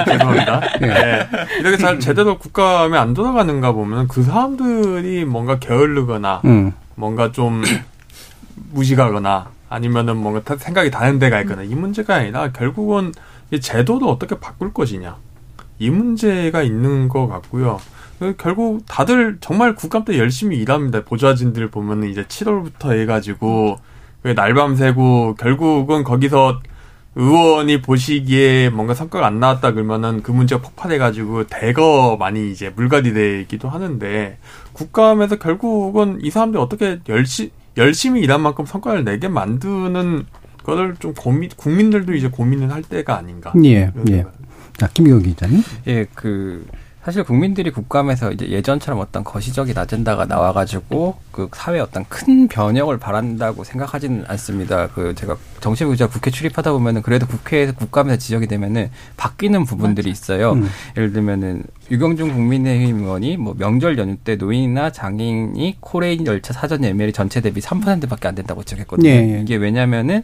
[0.05, 0.61] 죄송합니다.
[0.83, 0.87] 예.
[0.87, 1.29] 예.
[1.61, 6.73] 이렇게 잘 제대로 국감에 안 돌아가는가 보면 그 사람들이 뭔가 게을르거나 음.
[6.97, 7.63] 뭔가 좀
[8.73, 13.13] 무식하거나 아니면은 뭔가 다- 생각이 다른 데가 있거나 이 문제가 아니라 결국은
[13.51, 15.17] 이 제도를 어떻게 바꿀 것이냐
[15.79, 17.81] 이 문제가 있는 것 같고요.
[18.19, 21.03] 그 결국 다들 정말 국감 때 열심히 일합니다.
[21.05, 23.79] 보좌진들 보면은 이제 7월부터 해가지고
[24.23, 26.61] 그 날밤 새고 결국은 거기서
[27.15, 33.69] 의원이 보시기에 뭔가 성과가 안 나왔다 그러면은 그 문제가 폭발해가지고 대거 많이 이제 물갈이 되기도
[33.69, 34.39] 하는데
[34.73, 40.27] 국감에서 결국은 이 사람들이 어떻게 열시, 열심히 일한 만큼 성과를 내게 만드는
[40.65, 43.53] 거를 좀 고민, 국민들도 이제 고민을 할 때가 아닌가.
[43.63, 43.93] 예.
[44.11, 44.25] 예.
[44.79, 45.63] 자, 김경 기자님.
[45.89, 46.65] 예, 그
[47.05, 53.65] 사실 국민들이 국감에서 이제 예전처럼 어떤 거시적인 아젠다가 나와가지고 그 사회 어떤 큰 변혁을 바란다고
[53.65, 54.87] 생각하지는 않습니다.
[54.87, 60.53] 그 제가 정치부 기자 국회 출입하다 보면은 그래도 국회에서 국감에서 지적이 되면은 바뀌는 부분들이 있어요.
[60.53, 60.69] 음.
[60.97, 67.13] 예를 들면은 유경준 국민의힘 의원이 뭐 명절 연휴 때 노인이나 장애인이 코레일 열차 사전 예매율이
[67.13, 69.09] 전체 대비 3%밖에 안 된다고 지적했거든요.
[69.09, 69.41] 예, 예.
[69.41, 70.23] 이게 왜냐면은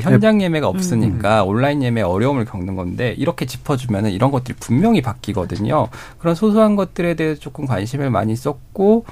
[0.00, 5.88] 현장 예매가 없으니까 온라인 예매 어려움을 겪는 건데 이렇게 짚어주면은 이런 것들이 분명히 바뀌거든요.
[6.18, 9.04] 그런 소소한 것들에 대해서 조금 관심을 많이 썼고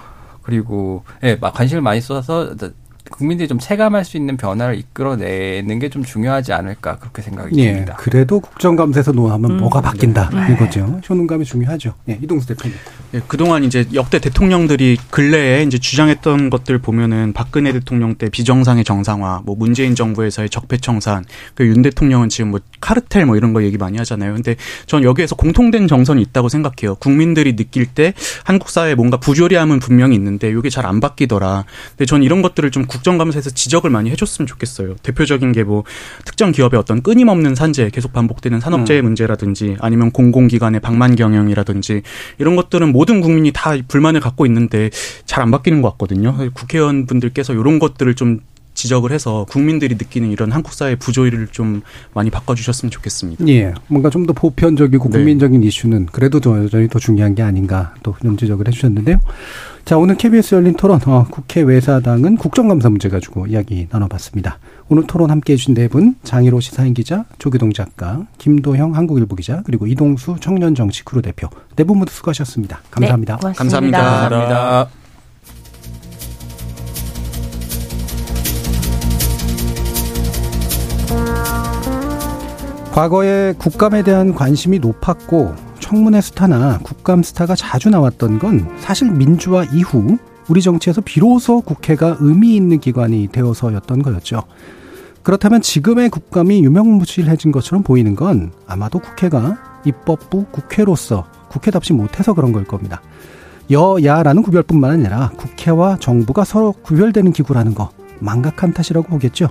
[0.43, 2.55] 그리고 예, 막 관심을 많이 쏟아서
[3.11, 7.73] 국민들이 좀 체감할 수 있는 변화를 이끌어내는 게 좀 중요하지 않을까 그렇게 생각이 예.
[7.73, 7.95] 듭니다.
[7.99, 9.57] 그래도 국정감사에서 노하면 음.
[9.59, 10.31] 뭐가 바뀐다.
[10.33, 10.53] 네.
[10.53, 11.01] 이거죠.
[11.09, 11.95] 효능감이 중요하죠.
[12.09, 12.19] 예.
[12.21, 12.77] 이동수 대표님.
[13.15, 19.43] 예, 그동안 이제 역대 대통령들이 근래에 이제 주장했던 것들 보면은 박근혜 대통령 때 비정상의 정상화,
[19.47, 23.99] 뭐 문재인 정부에서의 적폐청산, 그 윤 대통령은 지금 뭐 카르텔 뭐 이런 거 얘기 많이
[23.99, 24.33] 하잖아요.
[24.35, 24.55] 근데
[24.87, 26.95] 전 여기에서 공통된 정선이 있다고 생각해요.
[26.97, 28.15] 국민들이 느낄 때
[28.45, 31.65] 한국 사회에 뭔가 부조리함은 분명히 있는데 이게 잘 안 바뀌더라.
[31.91, 34.95] 근데 전 이런 것들을 좀 국정감사에서 지적을 많이 해줬으면 좋겠어요.
[35.03, 35.83] 대표적인 게 뭐
[36.25, 42.03] 특정 기업의 어떤 끊임없는 산재, 계속 반복되는 산업재해 문제라든지 아니면 공공기관의 방만 경영이라든지
[42.39, 44.91] 이런 것들은 모든 국민이 다 불만을 갖고 있는데
[45.25, 46.37] 잘 안 바뀌는 것 같거든요.
[46.55, 48.41] 국회의원분들께서 이런 것들을 좀
[48.77, 51.83] 지적을 해서 국민들이 느끼는 이런 한국 사회 부조리를 좀
[52.15, 53.49] 많이 바꿔주셨으면 좋겠습니다.
[53.49, 53.75] 예.
[53.89, 55.19] 뭔가 좀 더 보편적이고 네.
[55.19, 59.21] 국민적인 이슈는 그래도 더 여전히 더 중요한 게 아닌가 또 이런 지적을 해주셨는데요.
[59.85, 64.59] 자, 오늘 KBS 열린 토론, 어, 국회 외사당은 국정감사 문제 가지고 이야기 나눠봤습니다.
[64.89, 69.63] 오늘 토론 함께 해 주신 네 분, 장희로 시사인 기자, 조기동 작가, 김도형 한국일보 기자,
[69.65, 71.49] 그리고 이동수 청년정치 크루 대표.
[71.77, 72.81] 네 분 모두 수고하셨습니다.
[72.91, 73.35] 감사합니다.
[73.37, 73.59] 네, 고맙습니다.
[73.63, 73.99] 감사합니다.
[74.29, 75.06] 감사합니다.
[82.97, 90.17] 과거에 국감에 대한 관심이 높았고 청문회 스타나 국감 스타가 자주 나왔던 건 사실 민주화 이후
[90.49, 94.45] 우리 정치에서 비로소 국회가 의미 있는 기관이 되어서였던 거였죠.
[95.23, 102.65] 그렇다면 지금의 국감이 유명무실해진 것처럼 보이는 건 아마도 국회가 입법부 국회로서 국회답지 못해서 그런 걸
[102.65, 103.03] 겁니다.
[103.71, 107.91] 여야라는 구별뿐만 아니라 국회와 정부가 서로 구별되는 기구라는 거
[108.21, 109.51] 망각한 탓이라고 보겠죠.